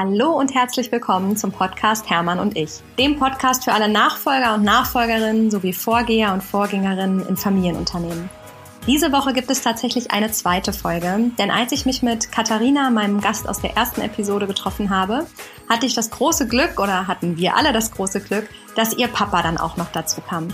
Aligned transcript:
Hallo 0.00 0.30
und 0.30 0.54
herzlich 0.54 0.92
willkommen 0.92 1.36
zum 1.36 1.50
Podcast 1.50 2.08
Hermann 2.08 2.38
und 2.38 2.56
ich, 2.56 2.70
dem 3.00 3.18
Podcast 3.18 3.64
für 3.64 3.72
alle 3.72 3.88
Nachfolger 3.88 4.54
und 4.54 4.62
Nachfolgerinnen 4.62 5.50
sowie 5.50 5.72
Vorgeher 5.72 6.32
und 6.32 6.44
Vorgängerinnen 6.44 7.26
in 7.26 7.36
Familienunternehmen. 7.36 8.30
Diese 8.86 9.10
Woche 9.10 9.32
gibt 9.32 9.50
es 9.50 9.60
tatsächlich 9.60 10.12
eine 10.12 10.30
zweite 10.30 10.72
Folge, 10.72 11.32
denn 11.36 11.50
als 11.50 11.72
ich 11.72 11.84
mich 11.84 12.04
mit 12.04 12.30
Katharina, 12.30 12.90
meinem 12.90 13.20
Gast 13.20 13.48
aus 13.48 13.60
der 13.60 13.76
ersten 13.76 14.00
Episode, 14.00 14.46
getroffen 14.46 14.90
habe, 14.90 15.26
hatte 15.68 15.86
ich 15.86 15.96
das 15.96 16.10
große 16.10 16.46
Glück 16.46 16.78
oder 16.78 17.08
hatten 17.08 17.36
wir 17.36 17.56
alle 17.56 17.72
das 17.72 17.90
große 17.90 18.20
Glück, 18.20 18.48
dass 18.76 18.96
ihr 18.96 19.08
Papa 19.08 19.42
dann 19.42 19.58
auch 19.58 19.76
noch 19.76 19.90
dazu 19.90 20.20
kam. 20.20 20.46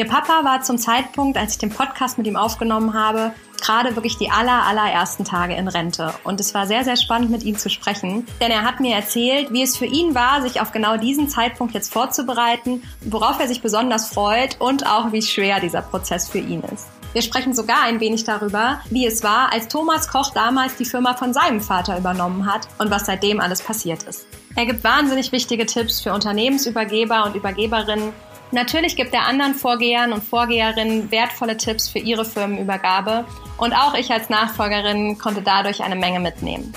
Ihr 0.00 0.08
Papa 0.08 0.44
war 0.44 0.62
zum 0.62 0.78
Zeitpunkt, 0.78 1.36
als 1.36 1.52
ich 1.52 1.58
den 1.58 1.68
Podcast 1.68 2.16
mit 2.16 2.26
ihm 2.26 2.36
aufgenommen 2.36 2.94
habe, 2.94 3.34
gerade 3.60 3.96
wirklich 3.96 4.16
die 4.16 4.30
aller, 4.30 4.62
allerersten 4.62 5.26
Tage 5.26 5.54
in 5.54 5.68
Rente. 5.68 6.14
Und 6.24 6.40
es 6.40 6.54
war 6.54 6.66
sehr, 6.66 6.84
sehr 6.84 6.96
spannend, 6.96 7.30
mit 7.30 7.42
ihm 7.42 7.58
zu 7.58 7.68
sprechen, 7.68 8.26
denn 8.40 8.50
er 8.50 8.64
hat 8.64 8.80
mir 8.80 8.96
erzählt, 8.96 9.52
wie 9.52 9.62
es 9.62 9.76
für 9.76 9.84
ihn 9.84 10.14
war, 10.14 10.40
sich 10.40 10.62
auf 10.62 10.72
genau 10.72 10.96
diesen 10.96 11.28
Zeitpunkt 11.28 11.74
jetzt 11.74 11.92
vorzubereiten, 11.92 12.82
worauf 13.02 13.38
er 13.40 13.46
sich 13.46 13.60
besonders 13.60 14.08
freut 14.08 14.58
und 14.58 14.86
auch 14.86 15.12
wie 15.12 15.20
schwer 15.20 15.60
dieser 15.60 15.82
Prozess 15.82 16.30
für 16.30 16.38
ihn 16.38 16.62
ist. 16.62 16.88
Wir 17.12 17.20
sprechen 17.20 17.52
sogar 17.52 17.82
ein 17.82 18.00
wenig 18.00 18.24
darüber, 18.24 18.80
wie 18.88 19.04
es 19.04 19.22
war, 19.22 19.52
als 19.52 19.68
Thomas 19.68 20.08
Koch 20.08 20.30
damals 20.30 20.76
die 20.76 20.86
Firma 20.86 21.12
von 21.12 21.34
seinem 21.34 21.60
Vater 21.60 21.98
übernommen 21.98 22.50
hat 22.50 22.68
und 22.78 22.90
was 22.90 23.04
seitdem 23.04 23.38
alles 23.38 23.60
passiert 23.60 24.04
ist. 24.04 24.26
Er 24.56 24.64
gibt 24.64 24.82
wahnsinnig 24.82 25.30
wichtige 25.30 25.66
Tipps 25.66 26.00
für 26.00 26.14
Unternehmensübergeber 26.14 27.24
und 27.26 27.36
Übergeberinnen, 27.36 28.14
Natürlich 28.52 28.96
gibt 28.96 29.14
er 29.14 29.26
anderen 29.26 29.54
Vorgehern 29.54 30.12
und 30.12 30.24
Vorgeherinnen 30.24 31.10
wertvolle 31.10 31.56
Tipps 31.56 31.88
für 31.88 32.00
ihre 32.00 32.24
Firmenübergabe 32.24 33.24
und 33.58 33.72
auch 33.72 33.94
ich 33.94 34.10
als 34.10 34.28
Nachfolgerin 34.28 35.18
konnte 35.18 35.42
dadurch 35.42 35.82
eine 35.82 35.94
Menge 35.94 36.18
mitnehmen. 36.18 36.72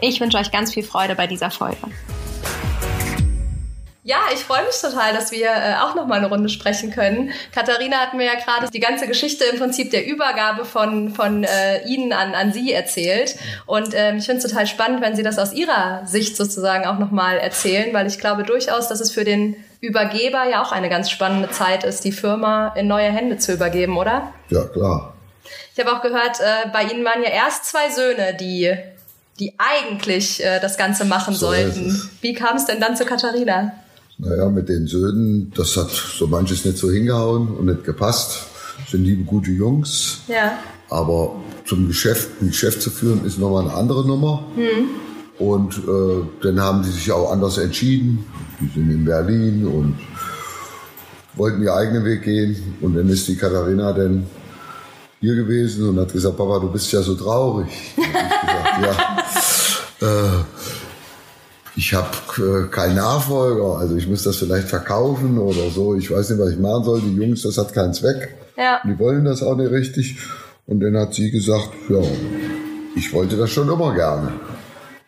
Ich 0.00 0.20
wünsche 0.20 0.38
euch 0.38 0.50
ganz 0.50 0.72
viel 0.72 0.84
Freude 0.84 1.14
bei 1.14 1.26
dieser 1.26 1.50
Folge. 1.50 1.76
Ja, 4.08 4.20
ich 4.32 4.40
freue 4.40 4.64
mich 4.64 4.80
total, 4.80 5.12
dass 5.12 5.32
wir 5.32 5.50
äh, 5.50 5.74
auch 5.82 5.94
noch 5.94 6.06
mal 6.06 6.14
eine 6.14 6.28
Runde 6.28 6.48
sprechen 6.48 6.90
können. 6.90 7.30
Katharina 7.54 7.98
hat 7.98 8.14
mir 8.14 8.24
ja 8.24 8.36
gerade 8.36 8.70
die 8.70 8.80
ganze 8.80 9.06
Geschichte 9.06 9.44
im 9.44 9.58
Prinzip 9.58 9.90
der 9.90 10.06
Übergabe 10.06 10.64
von, 10.64 11.10
von 11.14 11.44
äh, 11.44 11.86
Ihnen 11.86 12.14
an, 12.14 12.34
an 12.34 12.50
Sie 12.50 12.72
erzählt. 12.72 13.36
Und 13.66 13.90
ähm, 13.92 14.16
ich 14.16 14.24
finde 14.24 14.38
es 14.42 14.50
total 14.50 14.66
spannend, 14.66 15.02
wenn 15.02 15.14
Sie 15.14 15.22
das 15.22 15.38
aus 15.38 15.52
Ihrer 15.52 16.06
Sicht 16.06 16.38
sozusagen 16.38 16.86
auch 16.86 16.98
noch 16.98 17.10
mal 17.10 17.36
erzählen, 17.36 17.92
weil 17.92 18.06
ich 18.06 18.18
glaube 18.18 18.44
durchaus, 18.44 18.88
dass 18.88 19.00
es 19.00 19.12
für 19.12 19.24
den 19.24 19.56
Übergeber 19.82 20.48
ja 20.48 20.62
auch 20.62 20.72
eine 20.72 20.88
ganz 20.88 21.10
spannende 21.10 21.50
Zeit 21.50 21.84
ist, 21.84 22.02
die 22.02 22.12
Firma 22.12 22.68
in 22.76 22.86
neue 22.86 23.10
Hände 23.10 23.36
zu 23.36 23.52
übergeben, 23.52 23.98
oder? 23.98 24.32
Ja, 24.48 24.64
klar. 24.64 25.12
Ich 25.74 25.84
habe 25.84 25.94
auch 25.94 26.00
gehört, 26.00 26.40
äh, 26.40 26.70
bei 26.72 26.84
Ihnen 26.84 27.04
waren 27.04 27.22
ja 27.22 27.28
erst 27.28 27.66
zwei 27.66 27.90
Söhne, 27.90 28.34
die, 28.40 28.74
die 29.38 29.52
eigentlich 29.58 30.42
äh, 30.42 30.60
das 30.60 30.78
Ganze 30.78 31.04
machen 31.04 31.34
so 31.34 31.48
sollten. 31.48 32.10
Wie 32.22 32.32
kam 32.32 32.56
es 32.56 32.64
denn 32.64 32.80
dann 32.80 32.96
zu 32.96 33.04
Katharina? 33.04 33.74
Naja, 34.18 34.48
mit 34.48 34.68
den 34.68 34.88
Söhnen, 34.88 35.52
das 35.54 35.76
hat 35.76 35.90
so 35.90 36.26
manches 36.26 36.64
nicht 36.64 36.76
so 36.76 36.90
hingehauen 36.90 37.48
und 37.48 37.66
nicht 37.66 37.84
gepasst. 37.84 38.46
Sind 38.90 39.04
liebe 39.04 39.22
gute 39.22 39.52
Jungs. 39.52 40.22
Ja. 40.26 40.58
Aber 40.90 41.36
zum 41.66 41.86
Geschäft, 41.86 42.28
ein 42.40 42.48
Geschäft 42.48 42.82
zu 42.82 42.90
führen, 42.90 43.24
ist 43.24 43.38
nochmal 43.38 43.64
eine 43.64 43.74
andere 43.74 44.06
Nummer. 44.06 44.44
Hm. 44.56 44.88
Und 45.38 45.78
äh, 45.78 46.24
dann 46.42 46.60
haben 46.60 46.82
die 46.82 46.90
sich 46.90 47.12
auch 47.12 47.30
anders 47.30 47.58
entschieden. 47.58 48.24
Die 48.60 48.66
sind 48.74 48.90
in 48.90 49.04
Berlin 49.04 49.66
und 49.66 49.98
wollten 51.34 51.62
ihr 51.62 51.74
eigenen 51.74 52.04
Weg 52.04 52.22
gehen. 52.22 52.76
Und 52.80 52.96
dann 52.96 53.08
ist 53.08 53.28
die 53.28 53.36
Katharina 53.36 53.92
dann 53.92 54.26
hier 55.20 55.36
gewesen 55.36 55.88
und 55.88 56.00
hat 56.00 56.12
gesagt, 56.12 56.36
Papa, 56.36 56.58
du 56.58 56.72
bist 56.72 56.90
ja 56.90 57.02
so 57.02 57.14
traurig. 57.14 57.68
Und 57.96 58.04
ich 58.04 58.12
gesagt, 58.12 58.82
ja. 60.00 60.08
Äh, 60.08 60.44
ich 61.78 61.94
habe 61.94 62.08
äh, 62.38 62.66
keinen 62.72 62.96
Nachfolger, 62.96 63.78
also 63.78 63.94
ich 63.94 64.08
muss 64.08 64.24
das 64.24 64.36
vielleicht 64.36 64.66
verkaufen 64.66 65.38
oder 65.38 65.70
so. 65.70 65.94
Ich 65.94 66.10
weiß 66.10 66.30
nicht, 66.30 66.40
was 66.40 66.50
ich 66.50 66.58
machen 66.58 66.82
soll. 66.82 67.00
Die 67.00 67.14
Jungs, 67.14 67.42
das 67.42 67.56
hat 67.56 67.72
keinen 67.72 67.94
Zweck. 67.94 68.36
Ja. 68.56 68.80
Die 68.84 68.98
wollen 68.98 69.24
das 69.24 69.44
auch 69.44 69.54
nicht 69.54 69.70
richtig. 69.70 70.18
Und 70.66 70.80
dann 70.80 70.98
hat 70.98 71.14
sie 71.14 71.30
gesagt, 71.30 71.68
ja, 71.88 72.00
ich 72.96 73.12
wollte 73.12 73.36
das 73.36 73.50
schon 73.50 73.68
immer 73.68 73.94
gerne. 73.94 74.32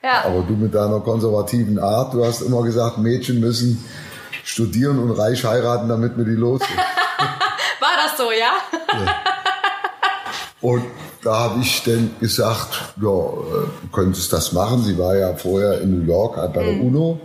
Ja. 0.00 0.24
Aber 0.26 0.44
du 0.46 0.54
mit 0.54 0.72
deiner 0.72 1.00
konservativen 1.00 1.80
Art, 1.80 2.14
du 2.14 2.24
hast 2.24 2.40
immer 2.40 2.62
gesagt, 2.62 2.98
Mädchen 2.98 3.40
müssen 3.40 3.84
studieren 4.44 5.00
und 5.00 5.10
reich 5.10 5.44
heiraten, 5.44 5.88
damit 5.88 6.16
wir 6.16 6.24
die 6.24 6.36
los 6.36 6.60
sind. 6.60 6.78
War 7.80 7.96
das 8.04 8.16
so, 8.16 8.30
ja? 8.30 8.52
ja. 8.92 9.14
Und 10.60 10.84
da 11.22 11.38
habe 11.38 11.60
ich 11.60 11.82
dann 11.84 12.10
gesagt, 12.20 12.94
ja, 13.00 13.08
äh, 13.08 13.66
du 13.82 13.88
könntest 13.92 14.32
das 14.32 14.52
machen. 14.52 14.82
Sie 14.84 14.96
war 14.98 15.16
ja 15.16 15.34
vorher 15.34 15.80
in 15.80 15.98
New 15.98 16.06
York 16.06 16.36
bei 16.36 16.62
der 16.62 16.72
mhm. 16.72 16.86
UNO. 16.86 17.20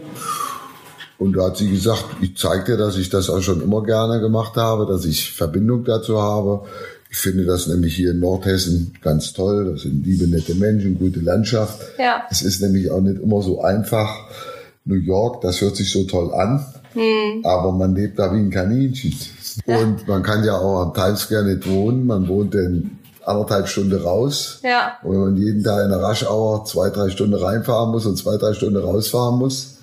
Und 1.17 1.33
da 1.37 1.45
hat 1.45 1.57
sie 1.57 1.71
gesagt, 1.71 2.05
ich 2.21 2.35
zeige 2.35 2.63
dir, 2.65 2.77
dass 2.77 2.97
ich 2.97 3.09
das 3.09 3.29
auch 3.29 3.41
schon 3.41 3.61
immer 3.61 3.83
gerne 3.83 4.19
gemacht 4.19 4.57
habe, 4.57 4.85
dass 4.85 5.05
ich 5.05 5.31
Verbindung 5.31 5.85
dazu 5.85 6.21
habe. 6.21 6.65
Ich 7.09 7.17
finde 7.17 7.45
das 7.45 7.67
nämlich 7.67 7.95
hier 7.95 8.11
in 8.11 8.19
Nordhessen 8.19 8.93
ganz 9.01 9.31
toll. 9.31 9.71
Das 9.71 9.83
sind 9.83 10.05
liebe, 10.05 10.27
nette 10.27 10.55
Menschen, 10.55 10.99
gute 10.99 11.21
Landschaft. 11.21 11.79
Ja. 11.97 12.23
Es 12.29 12.41
ist 12.41 12.61
nämlich 12.61 12.91
auch 12.91 12.99
nicht 12.99 13.21
immer 13.21 13.41
so 13.41 13.61
einfach. 13.61 14.27
New 14.83 14.95
York, 14.95 15.41
das 15.41 15.61
hört 15.61 15.77
sich 15.77 15.89
so 15.89 16.03
toll 16.03 16.31
an, 16.33 16.63
hm. 16.93 17.43
aber 17.43 17.71
man 17.71 17.95
lebt 17.95 18.19
da 18.19 18.31
wie 18.31 18.37
ein 18.37 18.51
Kaninchen. 18.51 19.15
Ja. 19.65 19.79
Und 19.79 20.07
man 20.07 20.21
kann 20.21 20.43
ja 20.43 20.57
auch 20.57 20.81
am 20.81 20.93
Times 20.93 21.21
Square 21.21 21.45
nicht 21.45 21.67
wohnen. 21.67 22.05
Man 22.05 22.27
wohnt 22.27 22.53
in 22.53 22.99
anderthalb 23.25 23.67
Stunden 23.67 24.01
raus. 24.01 24.59
Ja. 24.63 24.97
Und 25.03 25.11
wenn 25.11 25.19
man 25.19 25.37
jeden 25.37 25.63
Tag 25.63 25.83
in 25.83 25.89
der 25.89 26.01
Raschauer 26.01 26.65
zwei, 26.65 26.89
drei 26.89 27.09
Stunden 27.09 27.35
reinfahren 27.35 27.91
muss 27.91 28.05
und 28.05 28.17
zwei, 28.17 28.37
drei 28.37 28.53
Stunden 28.53 28.77
rausfahren 28.77 29.37
muss 29.37 29.77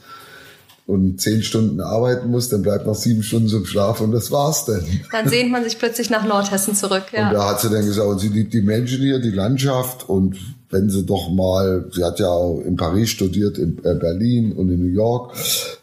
und 0.86 1.20
zehn 1.20 1.42
Stunden 1.42 1.80
arbeiten 1.80 2.30
muss, 2.30 2.48
dann 2.48 2.62
bleibt 2.62 2.86
noch 2.86 2.94
sieben 2.94 3.22
Stunden 3.22 3.48
zum 3.48 3.64
Schlaf 3.64 4.00
und 4.00 4.12
das 4.12 4.30
war's 4.30 4.64
dann. 4.64 4.84
Dann 5.10 5.28
sehnt 5.28 5.50
man 5.50 5.64
sich 5.64 5.78
plötzlich 5.78 6.10
nach 6.10 6.24
Nordhessen 6.24 6.74
zurück. 6.74 7.04
Ja. 7.12 7.28
Und 7.28 7.34
da 7.34 7.50
hat 7.50 7.60
sie 7.60 7.70
dann 7.70 7.84
gesagt, 7.84 8.08
und 8.08 8.18
sie 8.18 8.28
liebt 8.28 8.52
die 8.52 8.62
Menschen 8.62 9.00
hier, 9.00 9.18
die 9.18 9.30
Landschaft 9.30 10.08
und 10.08 10.36
wenn 10.72 10.88
sie 10.88 11.04
doch 11.04 11.30
mal, 11.30 11.84
sie 11.92 12.02
hat 12.02 12.18
ja 12.18 12.28
auch 12.28 12.60
in 12.60 12.76
Paris 12.76 13.10
studiert, 13.10 13.58
in 13.58 13.78
äh, 13.84 13.94
Berlin 13.94 14.52
und 14.52 14.70
in 14.70 14.80
New 14.80 14.92
York, 14.92 15.34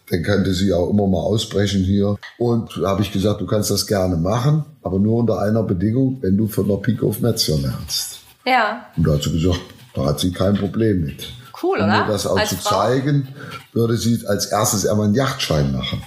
dann 0.09 0.23
könnte 0.23 0.53
sie 0.53 0.73
auch 0.73 0.89
immer 0.89 1.07
mal 1.07 1.22
ausbrechen 1.22 1.83
hier. 1.83 2.17
Und 2.39 2.72
da 2.81 2.89
habe 2.89 3.03
ich 3.03 3.11
gesagt, 3.11 3.39
du 3.39 3.45
kannst 3.45 3.69
das 3.69 3.85
gerne 3.85 4.17
machen, 4.17 4.66
aber 4.81 4.97
nur 4.97 5.19
unter 5.19 5.39
einer 5.39 5.61
Bedingung, 5.61 6.17
wenn 6.22 6.35
du 6.35 6.47
von 6.47 6.67
der 6.67 6.77
Pike 6.77 7.05
auf 7.05 7.22
Metzger 7.22 7.57
lernst. 7.57 8.19
Ja. 8.45 8.88
Und 8.97 9.07
da 9.07 9.13
hat 9.13 9.23
sie 9.23 9.31
gesagt, 9.31 9.61
da 9.94 10.05
hat 10.07 10.19
sie 10.19 10.31
kein 10.31 10.55
Problem 10.55 11.06
mit. 11.06 11.31
Cool, 11.61 11.77
oder? 11.77 12.03
Um 12.03 12.07
das 12.07 12.25
auch 12.25 12.38
als 12.38 12.50
zu 12.50 12.56
Frau? 12.56 12.77
zeigen, 12.77 13.27
würde 13.73 13.95
sie 13.95 14.25
als 14.25 14.47
erstes 14.47 14.88
einmal 14.88 15.06
einen 15.06 15.16
Yachtschein 15.16 15.71
machen. 15.71 16.01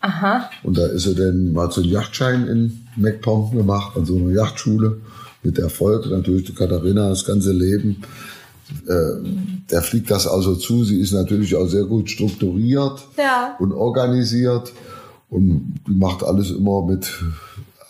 Aha. 0.00 0.48
Und 0.62 0.78
da 0.78 0.86
ist 0.86 1.02
sie 1.04 1.16
dann 1.16 1.52
mal 1.52 1.72
so 1.72 1.80
einen 1.80 1.90
Yachtschein 1.90 2.46
in 2.46 2.86
MacPom 2.94 3.50
gemacht, 3.50 3.96
an 3.96 4.04
so 4.04 4.14
einer 4.14 4.30
Yachtschule 4.30 5.00
mit 5.42 5.58
Erfolg. 5.58 6.06
Natürlich 6.10 6.44
die 6.44 6.54
Katharina 6.54 7.08
das 7.08 7.24
ganze 7.24 7.52
Leben. 7.52 8.02
Äh, 8.86 9.22
der 9.70 9.82
fliegt 9.82 10.10
das 10.10 10.26
also 10.26 10.54
zu. 10.54 10.84
Sie 10.84 11.00
ist 11.00 11.12
natürlich 11.12 11.54
auch 11.56 11.66
sehr 11.66 11.84
gut 11.84 12.10
strukturiert 12.10 13.06
ja. 13.16 13.56
und 13.58 13.72
organisiert 13.72 14.72
und 15.30 15.74
die 15.86 15.94
macht 15.94 16.22
alles 16.22 16.50
immer 16.50 16.84
mit 16.84 17.10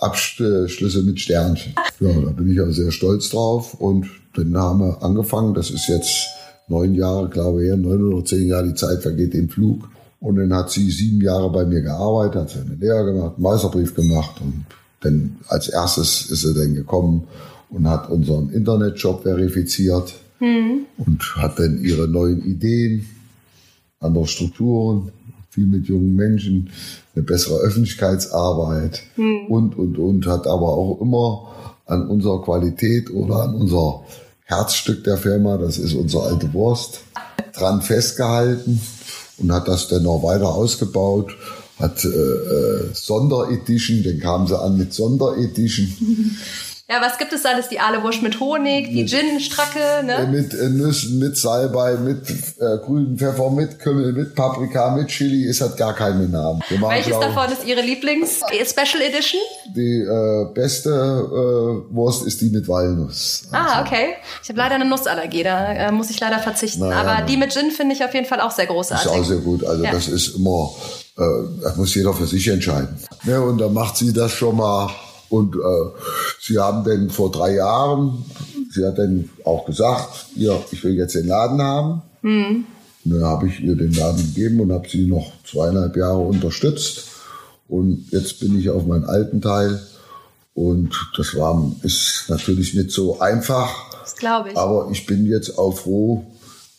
Abschlüsse 0.00 1.02
mit 1.02 1.20
Sternchen. 1.20 1.74
Ja, 2.00 2.12
da 2.12 2.30
bin 2.30 2.52
ich 2.52 2.60
auch 2.60 2.70
sehr 2.70 2.92
stolz 2.92 3.30
drauf 3.30 3.74
und 3.74 4.06
dann 4.34 4.56
haben 4.56 4.80
wir 4.80 5.02
angefangen. 5.02 5.54
Das 5.54 5.70
ist 5.70 5.88
jetzt 5.88 6.28
neun 6.68 6.94
Jahre, 6.94 7.28
glaube 7.28 7.64
ich, 7.64 7.76
neun 7.76 8.12
oder 8.12 8.24
zehn 8.24 8.46
Jahre. 8.46 8.68
Die 8.68 8.74
Zeit 8.74 9.02
vergeht 9.02 9.34
im 9.34 9.48
Flug. 9.48 9.88
Und 10.20 10.36
dann 10.36 10.52
hat 10.52 10.70
sie 10.70 10.90
sieben 10.90 11.20
Jahre 11.20 11.50
bei 11.50 11.64
mir 11.64 11.80
gearbeitet, 11.80 12.42
hat 12.42 12.50
sie 12.50 12.58
eine 12.58 12.74
Lehre 12.74 13.04
gemacht, 13.04 13.34
einen 13.36 13.42
Meisterbrief 13.42 13.94
gemacht 13.94 14.40
und 14.40 14.64
dann 15.00 15.36
als 15.48 15.68
erstes 15.68 16.30
ist 16.30 16.42
sie 16.42 16.54
dann 16.54 16.74
gekommen 16.74 17.28
und 17.70 17.88
hat 17.88 18.10
unseren 18.10 18.50
Internetshop 18.50 19.22
verifiziert 19.22 20.14
mhm. 20.40 20.86
und 20.98 21.36
hat 21.36 21.58
dann 21.58 21.82
ihre 21.82 22.08
neuen 22.08 22.44
Ideen, 22.44 23.06
andere 24.00 24.26
Strukturen, 24.26 25.12
viel 25.50 25.66
mit 25.66 25.86
jungen 25.86 26.14
Menschen, 26.14 26.70
eine 27.14 27.24
bessere 27.24 27.58
Öffentlichkeitsarbeit 27.58 29.02
mhm. 29.16 29.46
und, 29.48 29.78
und, 29.78 29.98
und, 29.98 30.26
hat 30.26 30.46
aber 30.46 30.68
auch 30.68 31.00
immer 31.00 31.74
an 31.86 32.06
unserer 32.08 32.42
Qualität 32.42 33.10
oder 33.10 33.42
an 33.44 33.54
unser 33.54 34.02
Herzstück 34.44 35.04
der 35.04 35.16
Firma, 35.16 35.56
das 35.58 35.78
ist 35.78 35.94
unsere 35.94 36.24
alte 36.24 36.52
Wurst, 36.52 37.00
dran 37.54 37.82
festgehalten 37.82 38.80
und 39.38 39.52
hat 39.52 39.68
das 39.68 39.88
dann 39.88 40.02
noch 40.02 40.22
weiter 40.22 40.48
ausgebaut 40.48 41.34
hat 41.78 42.04
äh, 42.04 42.08
äh, 42.08 42.88
Sonderedition, 42.92 44.02
dann 44.04 44.18
kamen 44.20 44.46
sie 44.46 44.58
an 44.58 44.76
mit 44.76 44.92
Sonderedition. 44.94 45.88
Ja, 46.90 47.02
was 47.02 47.18
gibt 47.18 47.34
es 47.34 47.44
alles? 47.44 47.68
Die 47.68 47.80
Ahlewurst 47.80 48.22
mit 48.22 48.40
Honig, 48.40 48.88
die 48.88 49.04
Gin-Stracke, 49.04 50.06
ne? 50.06 50.26
Mit 50.32 50.54
äh, 50.54 50.70
Nüssen, 50.70 51.18
mit 51.18 51.36
Salbei, 51.36 51.96
mit 51.96 52.22
äh, 52.30 52.78
grünen 52.82 53.18
Pfeffer, 53.18 53.50
mit 53.50 53.78
Kümmel, 53.78 54.14
mit 54.14 54.34
Paprika, 54.34 54.96
mit 54.96 55.08
Chili. 55.08 55.46
Es 55.46 55.60
hat 55.60 55.76
gar 55.76 55.94
keinen 55.94 56.30
Namen. 56.30 56.60
Machen, 56.80 56.94
Welches 56.94 57.20
davon 57.20 57.52
ist 57.52 57.66
Ihre 57.66 57.82
Lieblings-Special 57.82 59.02
Edition? 59.02 59.38
Die 59.76 60.00
äh, 60.00 60.46
beste 60.54 60.88
äh, 60.88 61.94
Wurst 61.94 62.26
ist 62.26 62.40
die 62.40 62.48
mit 62.48 62.66
Walnuss. 62.66 63.42
Ah, 63.52 63.82
okay. 63.82 64.14
Ich 64.42 64.48
habe 64.48 64.58
leider 64.58 64.76
eine 64.76 64.86
Nussallergie, 64.86 65.42
da 65.42 65.70
äh, 65.74 65.92
muss 65.92 66.08
ich 66.08 66.18
leider 66.18 66.38
verzichten. 66.38 66.80
Naja, 66.88 67.02
Aber 67.02 67.26
die 67.26 67.36
mit 67.36 67.52
Gin 67.52 67.70
finde 67.70 67.96
ich 67.96 68.02
auf 68.02 68.14
jeden 68.14 68.24
Fall 68.26 68.40
auch 68.40 68.50
sehr 68.50 68.64
Ist 68.64 68.70
großartig. 68.70 69.10
auch 69.12 69.24
sehr 69.26 69.36
gut. 69.40 69.62
Also 69.62 69.84
Ja. 69.84 69.90
das 69.92 70.08
ist 70.08 70.36
immer, 70.36 70.70
äh, 71.18 71.62
das 71.62 71.76
muss 71.76 71.94
jeder 71.94 72.14
für 72.14 72.26
sich 72.26 72.46
entscheiden. 72.48 72.96
Ne, 73.24 73.40
und 73.40 73.58
dann 73.58 73.74
macht 73.74 73.96
sie 73.96 74.12
das 74.12 74.32
schon 74.32 74.56
mal. 74.56 74.90
Und 75.28 75.56
äh, 75.56 75.58
sie 76.40 76.58
haben 76.58 76.84
dann 76.84 77.10
vor 77.10 77.30
drei 77.30 77.56
Jahren, 77.56 78.24
sie 78.72 78.86
hat 78.86 78.98
dann 78.98 79.28
auch 79.44 79.66
gesagt, 79.66 80.26
ja, 80.36 80.58
ich 80.70 80.82
will 80.84 80.94
jetzt 80.94 81.14
den 81.14 81.26
Laden 81.26 81.60
haben. 81.60 82.02
Und 83.04 83.12
dann 83.12 83.24
habe 83.24 83.48
ich 83.48 83.60
ihr 83.60 83.74
den 83.74 83.92
Laden 83.92 84.34
gegeben 84.34 84.60
und 84.60 84.72
habe 84.72 84.88
sie 84.88 85.06
noch 85.06 85.32
zweieinhalb 85.44 85.96
Jahre 85.96 86.18
unterstützt. 86.18 87.04
Und 87.68 88.06
jetzt 88.10 88.40
bin 88.40 88.58
ich 88.58 88.70
auf 88.70 88.86
meinen 88.86 89.04
alten 89.04 89.42
Teil. 89.42 89.82
Und 90.54 90.94
das 91.16 91.36
war, 91.36 91.72
ist 91.82 92.24
natürlich 92.28 92.74
nicht 92.74 92.90
so 92.90 93.20
einfach. 93.20 93.90
Das 94.00 94.16
glaube 94.16 94.50
ich. 94.50 94.56
Aber 94.56 94.88
ich 94.90 95.04
bin 95.04 95.26
jetzt 95.26 95.58
auch 95.58 95.76
froh, 95.76 96.24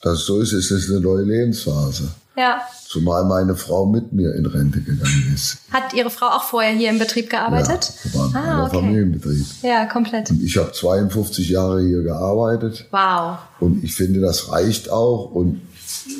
dass 0.01 0.19
es 0.19 0.25
so 0.25 0.39
ist. 0.39 0.53
Es 0.53 0.71
ist 0.71 0.89
eine 0.89 1.01
neue 1.01 1.24
Lebensphase. 1.24 2.09
Ja. 2.36 2.62
Zumal 2.89 3.24
meine 3.25 3.56
Frau 3.56 3.86
mit 3.86 4.13
mir 4.13 4.33
in 4.33 4.47
Rente 4.47 4.81
gegangen 4.81 5.31
ist. 5.31 5.59
Hat 5.69 5.94
Ihre 5.94 6.09
Frau 6.09 6.25
auch 6.25 6.41
vorher 6.41 6.71
hier 6.71 6.89
im 6.89 6.97
Betrieb 6.97 7.30
gearbeitet? 7.30 7.94
Ja, 8.03 8.13
wir 8.13 8.33
waren 8.33 8.36
ah, 8.36 8.65
okay. 8.65 8.77
Familienbetrieb. 8.77 9.45
Ja, 9.62 9.86
komplett. 9.86 10.31
Und 10.31 10.41
ich 10.41 10.57
habe 10.57 10.71
52 10.71 11.50
Jahre 11.50 11.83
hier 11.83 12.01
gearbeitet. 12.01 12.88
Wow. 12.89 13.38
Und 13.59 13.83
ich 13.83 13.94
finde, 13.94 14.21
das 14.21 14.51
reicht 14.51 14.89
auch 14.89 15.30
und 15.30 15.62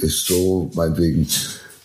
ist 0.02 0.28
so, 0.28 0.70
meinetwegen, 0.76 1.28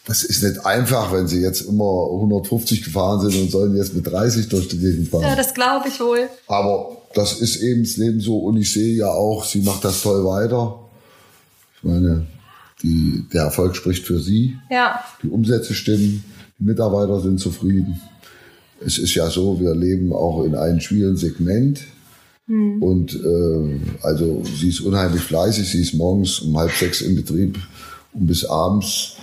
das 0.05 0.23
ist 0.23 0.43
nicht 0.43 0.67
einfach, 0.67 1.15
wenn 1.15 1.29
sie 1.29 1.41
jetzt 1.41 1.63
immer 1.63 2.11
150 2.13 2.85
gefahren 2.85 3.23
sind 3.23 3.41
und 3.41 3.51
sollen 3.51 3.75
jetzt 3.75 3.95
mit 3.95 4.07
30 4.07 4.51
durch 4.51 4.69
die 4.69 4.79
Gegend 4.79 5.09
fahren. 5.09 5.23
Ja, 5.23 5.35
das 5.35 5.55
glaube 5.55 5.89
ich 5.89 5.99
wohl. 5.99 6.29
Aber 6.47 6.99
das 7.15 7.41
ist 7.41 7.57
eben 7.57 7.85
das 7.85 7.97
Leben 7.97 8.21
so 8.21 8.37
und 8.37 8.59
ich 8.59 8.71
sehe 8.71 8.97
ja 8.97 9.09
auch, 9.09 9.47
sie 9.47 9.63
macht 9.63 9.83
das 9.83 10.03
toll 10.03 10.27
weiter. 10.27 10.79
Ich 11.79 11.85
meine, 11.85 12.27
die, 12.85 13.25
der 13.33 13.45
Erfolg 13.45 13.75
spricht 13.75 14.07
für 14.07 14.21
sie. 14.21 14.57
Ja. 14.71 15.03
Die 15.23 15.29
Umsätze 15.29 15.75
stimmen, 15.75 16.23
die 16.59 16.65
Mitarbeiter 16.65 17.21
sind 17.21 17.41
zufrieden. 17.41 18.01
Es 18.85 18.99
ist 18.99 19.15
ja 19.15 19.29
so, 19.31 19.59
wir 19.61 19.75
leben 19.75 20.13
auch 20.13 20.45
in 20.45 20.55
einem 20.55 20.81
schwierigen 20.81 21.17
Segment. 21.17 21.81
Und 22.47 23.15
äh, 23.15 23.81
also 24.03 24.43
sie 24.45 24.69
ist 24.69 24.81
unheimlich 24.81 25.23
fleißig, 25.23 25.67
sie 25.67 25.81
ist 25.81 25.95
morgens 25.95 26.41
um 26.41 26.59
halb 26.59 26.73
sechs 26.73 27.01
im 27.01 27.17
Betrieb 27.17 27.59
und 28.13 28.27
bis 28.27 28.45
abends. 28.45 29.17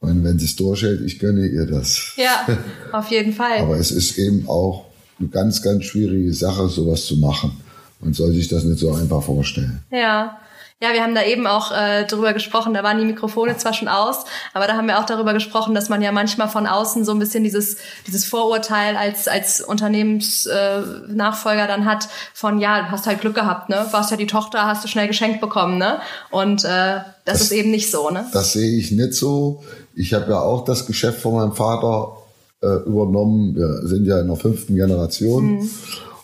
Meine, 0.00 0.24
wenn 0.24 0.38
sie 0.38 0.46
es 0.46 0.56
durchhält, 0.56 1.00
ich 1.02 1.20
gönne 1.20 1.46
ihr 1.46 1.66
das. 1.66 2.14
Ja, 2.16 2.46
auf 2.92 3.08
jeden 3.10 3.32
Fall. 3.32 3.58
Aber 3.58 3.76
es 3.76 3.92
ist 3.92 4.18
eben 4.18 4.48
auch 4.48 4.86
eine 5.20 5.28
ganz, 5.28 5.62
ganz 5.62 5.84
schwierige 5.84 6.32
Sache, 6.32 6.68
sowas 6.68 7.04
zu 7.04 7.18
machen. 7.18 7.52
Man 8.00 8.14
soll 8.14 8.32
sich 8.32 8.48
das 8.48 8.64
nicht 8.64 8.80
so 8.80 8.92
einfach 8.92 9.22
vorstellen. 9.22 9.82
Ja. 9.92 10.38
Ja, 10.82 10.94
wir 10.94 11.02
haben 11.02 11.14
da 11.14 11.22
eben 11.22 11.46
auch 11.46 11.72
äh, 11.72 12.06
drüber 12.06 12.32
gesprochen, 12.32 12.72
da 12.72 12.82
waren 12.82 12.96
die 12.96 13.04
Mikrofone 13.04 13.54
zwar 13.58 13.74
schon 13.74 13.88
aus, 13.88 14.24
aber 14.54 14.66
da 14.66 14.76
haben 14.76 14.86
wir 14.86 14.98
auch 14.98 15.04
darüber 15.04 15.34
gesprochen, 15.34 15.74
dass 15.74 15.90
man 15.90 16.00
ja 16.00 16.10
manchmal 16.10 16.48
von 16.48 16.66
außen 16.66 17.04
so 17.04 17.12
ein 17.12 17.18
bisschen 17.18 17.44
dieses, 17.44 17.76
dieses 18.06 18.24
Vorurteil 18.24 18.96
als, 18.96 19.28
als 19.28 19.60
Unternehmensnachfolger 19.60 21.10
äh, 21.10 21.12
Nachfolger 21.12 21.66
dann 21.66 21.84
hat 21.84 22.08
von, 22.32 22.60
ja, 22.60 22.80
du 22.80 22.90
hast 22.90 23.06
halt 23.06 23.20
Glück 23.20 23.34
gehabt, 23.34 23.68
ne? 23.68 23.86
Warst 23.90 24.10
ja 24.10 24.16
die 24.16 24.26
Tochter, 24.26 24.66
hast 24.66 24.82
du 24.82 24.88
schnell 24.88 25.06
geschenkt 25.06 25.42
bekommen, 25.42 25.76
ne? 25.76 26.00
Und 26.30 26.64
äh, 26.64 27.00
das, 27.26 27.42
ist 27.42 27.52
eben 27.52 27.70
nicht 27.70 27.90
so, 27.90 28.08
ne? 28.08 28.26
Das 28.32 28.54
sehe 28.54 28.78
ich 28.78 28.90
nicht 28.90 29.12
so. 29.12 29.62
Ich 29.94 30.14
habe 30.14 30.30
ja 30.30 30.40
auch 30.40 30.64
das 30.64 30.86
Geschäft 30.86 31.20
von 31.20 31.34
meinem 31.34 31.52
Vater 31.52 32.16
äh, 32.62 32.86
übernommen. 32.86 33.54
Wir 33.54 33.86
sind 33.86 34.06
ja 34.06 34.18
in 34.18 34.28
der 34.28 34.36
fünften 34.36 34.76
Generation. 34.76 35.68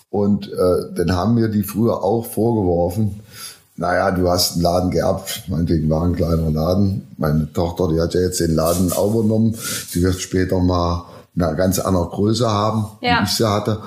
Und 0.09 0.51
äh, 0.51 0.95
dann 0.95 1.13
haben 1.13 1.35
mir 1.35 1.49
die 1.49 1.63
früher 1.63 2.03
auch 2.03 2.25
vorgeworfen, 2.25 3.21
naja, 3.77 4.11
du 4.11 4.29
hast 4.29 4.55
einen 4.55 4.63
Laden 4.63 4.91
geerbt. 4.91 5.45
Meinetwegen 5.49 5.89
war 5.91 6.05
ein 6.05 6.15
kleiner 6.17 6.51
Laden. 6.51 7.07
Meine 7.19 7.53
Tochter, 7.53 7.89
die 7.93 8.01
hat 8.01 8.15
ja 8.15 8.21
jetzt 8.21 8.41
den 8.41 8.55
Laden 8.55 8.89
übernommen. 8.89 9.55
Sie 9.91 10.03
wird 10.03 10.15
später 10.21 10.59
mal 10.61 11.05
eine 11.39 11.55
ganz 11.57 11.79
andere 11.79 12.09
Größe 12.09 12.51
haben, 12.51 12.87
Ja. 13.03 13.21
wie 13.21 13.25
ich 13.25 13.31
sie 13.31 13.49
hatte. 13.49 13.79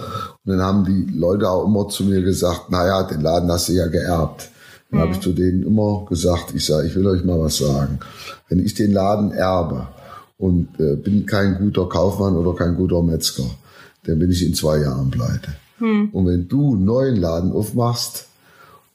Und 0.46 0.52
dann 0.58 0.62
haben 0.62 0.86
die 0.86 1.12
Leute 1.18 1.50
auch 1.50 1.66
immer 1.66 1.88
zu 1.90 2.04
mir 2.04 2.22
gesagt, 2.22 2.70
naja, 2.70 3.04
den 3.04 3.22
Laden 3.22 3.52
hast 3.52 3.70
du 3.70 3.74
ja 3.74 3.88
geerbt. 3.88 4.50
Dann 4.92 5.02
habe 5.02 5.12
ich 5.12 5.20
zu 5.20 5.34
denen 5.34 5.64
immer 5.64 6.06
gesagt, 6.10 6.54
ich 6.56 6.66
sage, 6.66 6.88
ich 6.88 6.96
will 6.96 7.06
euch 7.08 7.24
mal 7.24 7.40
was 7.40 7.58
sagen. 7.58 8.00
Wenn 8.48 8.60
ich 8.60 8.74
den 8.74 8.92
Laden 8.94 9.32
erbe 9.32 9.88
und 10.38 10.68
äh, 10.80 10.96
bin 10.96 11.26
kein 11.26 11.58
guter 11.60 11.88
Kaufmann 11.88 12.36
oder 12.36 12.56
kein 12.56 12.76
guter 12.76 13.02
Metzger, 13.04 13.44
dann 14.06 14.18
bin 14.20 14.32
ich 14.32 14.46
in 14.46 14.54
zwei 14.56 14.80
Jahren 14.80 15.10
pleite. 15.12 15.50
Und 15.80 16.26
wenn 16.26 16.48
du 16.48 16.74
einen 16.74 16.86
neuen 16.86 17.16
Laden 17.16 17.52
aufmachst 17.54 18.26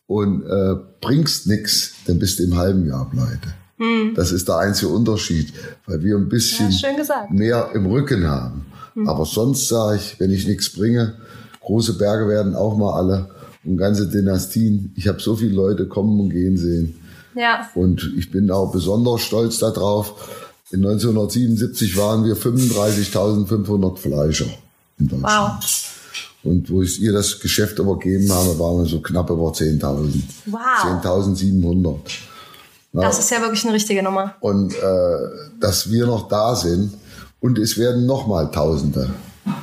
und 0.06 0.42
äh, 0.44 0.74
bringst 1.00 1.46
nix, 1.46 1.92
dann 2.06 2.18
bist 2.18 2.38
du 2.38 2.44
im 2.44 2.56
halben 2.56 2.86
Jahr 2.86 3.08
pleite. 3.10 3.54
Das 4.14 4.32
ist 4.32 4.48
der 4.48 4.58
einzige 4.58 4.88
Unterschied, 4.92 5.52
weil 5.86 6.02
wir 6.02 6.16
ein 6.16 6.28
bisschen 6.28 6.70
Ja, 6.70 7.26
mehr 7.30 7.70
im 7.74 7.86
Rücken 7.86 8.26
haben. 8.26 8.66
Aber 9.06 9.24
sonst 9.26 9.68
sage 9.68 9.96
ich, 9.96 10.20
wenn 10.20 10.30
ich 10.30 10.46
nichts 10.46 10.70
bringe, 10.70 11.14
große 11.60 11.94
Berge 11.98 12.28
werden 12.28 12.54
auch 12.54 12.76
mal 12.76 12.94
alle 12.94 13.30
und 13.64 13.76
ganze 13.76 14.08
Dynastien. 14.08 14.92
Ich 14.96 15.08
habe 15.08 15.20
so 15.20 15.34
viele 15.36 15.54
Leute 15.54 15.88
kommen 15.88 16.20
und 16.20 16.30
gehen 16.30 16.56
sehen. 16.56 16.94
Ja. 17.34 17.68
Und 17.74 18.12
ich 18.16 18.30
bin 18.30 18.50
auch 18.50 18.70
besonders 18.70 19.22
stolz 19.22 19.58
darauf. 19.58 20.14
In 20.70 20.84
1977 20.86 21.96
waren 21.96 22.24
wir 22.24 22.36
35.500 22.36 23.98
Fleischer 23.98 24.46
in 24.98 25.08
Deutschland. 25.08 25.62
Wow. 25.62 25.93
Und 26.44 26.70
wo 26.70 26.82
ich 26.82 27.00
ihr 27.00 27.12
das 27.12 27.40
Geschäft 27.40 27.78
übergeben 27.78 28.30
habe, 28.30 28.58
waren 28.58 28.78
wir 28.78 28.86
so 28.86 29.00
knapp 29.00 29.30
über 29.30 29.48
10.000. 29.50 30.22
Wow. 30.46 30.60
10.700. 31.02 31.96
Das 32.92 33.18
ist 33.18 33.30
ja 33.30 33.40
wirklich 33.40 33.64
eine 33.64 33.74
richtige 33.74 34.02
Nummer. 34.02 34.34
Und 34.40 34.74
äh, 34.74 34.78
dass 35.58 35.90
wir 35.90 36.06
noch 36.06 36.28
da 36.28 36.54
sind 36.54 36.92
und 37.40 37.58
es 37.58 37.76
werden 37.76 38.06
noch 38.06 38.26
mal 38.26 38.50
Tausende 38.50 39.10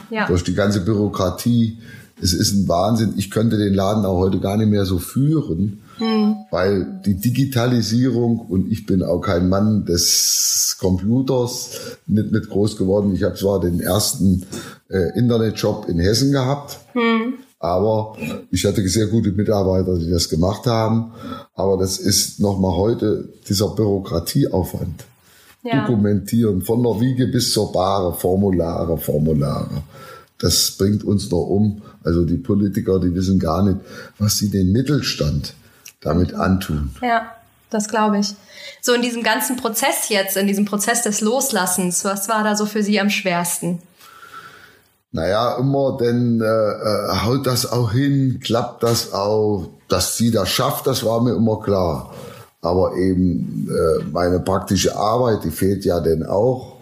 Ja. 0.09 0.27
durch 0.27 0.43
die 0.43 0.53
ganze 0.53 0.81
Bürokratie. 0.81 1.77
Es 2.21 2.33
ist 2.33 2.51
ein 2.53 2.67
Wahnsinn. 2.67 3.13
Ich 3.15 3.31
könnte 3.31 3.57
den 3.57 3.73
Laden 3.73 4.05
auch 4.05 4.17
heute 4.17 4.39
gar 4.39 4.57
nicht 4.57 4.69
mehr 4.69 4.85
so 4.85 4.99
führen, 4.99 5.80
weil 6.49 7.01
die 7.05 7.15
Digitalisierung 7.15 8.39
und 8.39 8.71
ich 8.71 8.85
bin 8.85 9.03
auch 9.03 9.21
kein 9.21 9.49
Mann 9.49 9.85
des 9.85 10.77
Computers, 10.79 11.97
nicht 12.07 12.31
mit 12.31 12.49
groß 12.49 12.77
geworden. 12.77 13.13
Ich 13.13 13.23
habe 13.23 13.35
zwar 13.35 13.59
den 13.59 13.79
ersten 13.79 14.45
äh, 14.89 15.17
Internetjob 15.17 15.87
in 15.87 15.99
Hessen 15.99 16.31
gehabt, 16.31 16.79
aber 17.59 18.17
ich 18.49 18.65
hatte 18.65 18.87
sehr 18.87 19.07
gute 19.07 19.31
Mitarbeiter, 19.31 19.97
die 19.99 20.09
das 20.09 20.29
gemacht 20.29 20.65
haben. 20.65 21.11
Aber 21.53 21.77
das 21.77 21.99
ist 21.99 22.39
nochmal 22.39 22.75
heute 22.75 23.29
dieser 23.47 23.69
Bürokratieaufwand. 23.69 25.05
Ja. 25.63 25.85
Dokumentieren 25.85 26.63
von 26.63 26.81
der 26.81 26.99
Wiege 26.99 27.27
bis 27.27 27.53
zur 27.53 27.71
Bahre, 27.71 28.13
Formulare, 28.13 28.97
Formulare. 28.97 29.83
Das 30.39 30.71
bringt 30.71 31.03
uns 31.03 31.29
noch 31.29 31.45
um. 31.45 31.83
Also 32.03 32.25
die 32.25 32.37
Politiker, 32.37 32.99
die 32.99 33.13
wissen 33.13 33.37
gar 33.37 33.61
nicht, 33.61 33.77
was 34.17 34.39
sie 34.39 34.49
den 34.49 34.71
Mittelstand 34.71 35.53
damit 36.01 36.33
antun. 36.33 36.93
Ja, 37.01 37.31
das 37.69 37.87
glaube 37.87 38.19
ich. 38.19 38.35
So 38.81 38.93
in 38.93 39.01
diesem 39.01 39.23
ganzen 39.23 39.55
Prozess 39.57 40.09
jetzt, 40.09 40.35
in 40.37 40.47
diesem 40.47 40.65
Prozess 40.65 41.03
des 41.03 41.21
Loslassens, 41.21 42.03
was 42.03 42.27
war 42.29 42.43
da 42.43 42.55
so 42.55 42.65
für 42.65 42.83
Sie 42.83 42.99
am 42.99 43.09
schwersten? 43.09 43.79
Naja, 45.13 45.57
immer, 45.57 45.97
denn 45.99 46.41
äh, 46.41 46.45
äh, 46.45 47.25
haut 47.25 47.45
das 47.45 47.69
auch 47.71 47.91
hin, 47.91 48.39
klappt 48.41 48.81
das 48.83 49.13
auch, 49.13 49.67
dass 49.89 50.15
sie 50.15 50.31
das 50.31 50.49
schafft, 50.49 50.87
das 50.87 51.03
war 51.03 51.21
mir 51.21 51.35
immer 51.35 51.59
klar. 51.59 52.13
Aber 52.61 52.95
eben 52.95 53.67
äh, 53.69 54.03
meine 54.11 54.39
praktische 54.39 54.95
Arbeit, 54.95 55.43
die 55.43 55.51
fehlt 55.51 55.83
ja 55.83 55.99
denn 55.99 56.25
auch. 56.25 56.75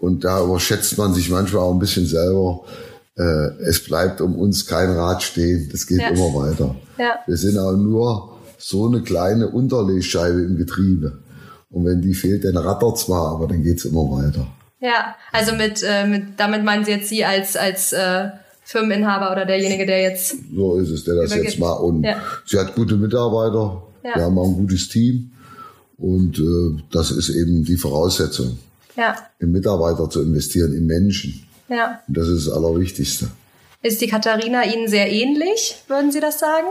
Und 0.00 0.22
da 0.22 0.44
überschätzt 0.44 0.98
man 0.98 1.14
sich 1.14 1.30
manchmal 1.30 1.62
auch 1.62 1.72
ein 1.72 1.78
bisschen 1.78 2.04
selber. 2.04 2.60
Äh, 3.16 3.22
es 3.66 3.82
bleibt 3.82 4.20
um 4.20 4.38
uns 4.38 4.66
kein 4.66 4.90
Rad 4.90 5.22
stehen, 5.22 5.70
das 5.72 5.86
geht 5.86 6.02
Ja. 6.02 6.08
immer 6.08 6.34
weiter. 6.34 6.74
Ja. 6.98 7.20
Wir 7.26 7.38
sind 7.38 7.58
auch 7.58 7.72
nur 7.72 8.35
so 8.58 8.86
eine 8.86 9.02
kleine 9.02 9.48
Unterlegscheibe 9.48 10.40
im 10.42 10.56
Getriebe. 10.56 11.18
Und 11.70 11.84
wenn 11.84 12.00
die 12.00 12.14
fehlt, 12.14 12.44
dann 12.44 12.56
rattert 12.56 12.98
zwar, 12.98 13.32
aber 13.32 13.48
dann 13.48 13.62
geht's 13.62 13.84
immer 13.84 14.02
weiter. 14.10 14.46
Ja, 14.80 15.16
also 15.32 15.54
mit, 15.54 15.82
äh, 15.82 16.06
mit 16.06 16.24
damit 16.38 16.64
meinen 16.64 16.84
Sie 16.84 16.92
jetzt 16.92 17.08
Sie 17.08 17.24
als 17.24 17.56
als 17.56 17.92
äh, 17.92 18.28
Firmeninhaber 18.62 19.32
oder 19.32 19.46
derjenige, 19.46 19.86
der 19.86 20.02
jetzt 20.02 20.36
So 20.54 20.76
ist 20.76 20.90
es, 20.90 21.04
der 21.04 21.14
das 21.16 21.26
Übergibt. 21.26 21.50
jetzt 21.50 21.58
mal. 21.60 21.72
Und 21.74 22.04
Ja. 22.04 22.20
sie 22.44 22.58
hat 22.58 22.74
gute 22.74 22.96
Mitarbeiter. 22.96 23.82
Ja. 24.04 24.14
Wir 24.16 24.22
haben 24.24 24.38
auch 24.38 24.46
ein 24.46 24.54
gutes 24.56 24.88
Team. 24.88 25.30
Und 25.98 26.38
äh, 26.38 26.82
das 26.92 27.10
ist 27.10 27.30
eben 27.30 27.64
die 27.64 27.76
Voraussetzung, 27.76 28.58
ja 28.96 29.16
in 29.38 29.50
Mitarbeiter 29.52 30.10
zu 30.10 30.22
investieren, 30.22 30.72
in 30.74 30.86
Menschen. 30.86 31.42
ja 31.68 32.00
Und 32.06 32.16
das 32.16 32.28
ist 32.28 32.46
das 32.46 32.54
Allerwichtigste. 32.54 33.28
Ist 33.82 34.00
die 34.00 34.06
Katharina 34.08 34.64
Ihnen 34.64 34.88
sehr 34.88 35.10
ähnlich, 35.10 35.76
würden 35.88 36.10
Sie 36.12 36.20
das 36.20 36.38
sagen? 36.38 36.66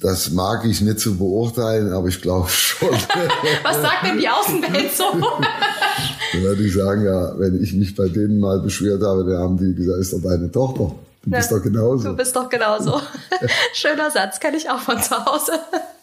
Das 0.00 0.30
mag 0.30 0.64
ich 0.64 0.80
nicht 0.80 1.00
zu 1.00 1.16
beurteilen, 1.16 1.92
aber 1.92 2.08
ich 2.08 2.20
glaube 2.20 2.48
schon. 2.48 2.90
Was 3.62 3.80
sagt 3.80 4.06
denn 4.06 4.18
die 4.18 4.28
Außenwelt 4.28 4.94
so? 4.94 5.04
Dann 6.32 6.42
würde 6.42 6.62
ich 6.64 6.74
sagen, 6.74 7.04
ja, 7.04 7.38
wenn 7.38 7.62
ich 7.62 7.72
mich 7.74 7.94
bei 7.94 8.08
denen 8.08 8.38
mal 8.38 8.60
beschwert 8.60 9.02
habe, 9.02 9.24
dann 9.24 9.38
haben 9.38 9.56
die 9.56 9.74
gesagt, 9.74 9.98
ist 9.98 10.12
doch 10.12 10.22
deine 10.22 10.50
Tochter. 10.50 10.94
Du 11.22 11.30
bist 11.30 11.50
doch 11.50 11.62
genauso. 11.62 12.08
Du 12.10 12.16
bist 12.16 12.36
doch 12.36 12.48
genauso. 12.48 13.00
Schöner 13.72 14.10
Satz, 14.10 14.38
kenne 14.38 14.56
ich 14.56 14.70
auch 14.70 14.78
von 14.78 15.02
zu 15.02 15.24
Hause. 15.24 15.52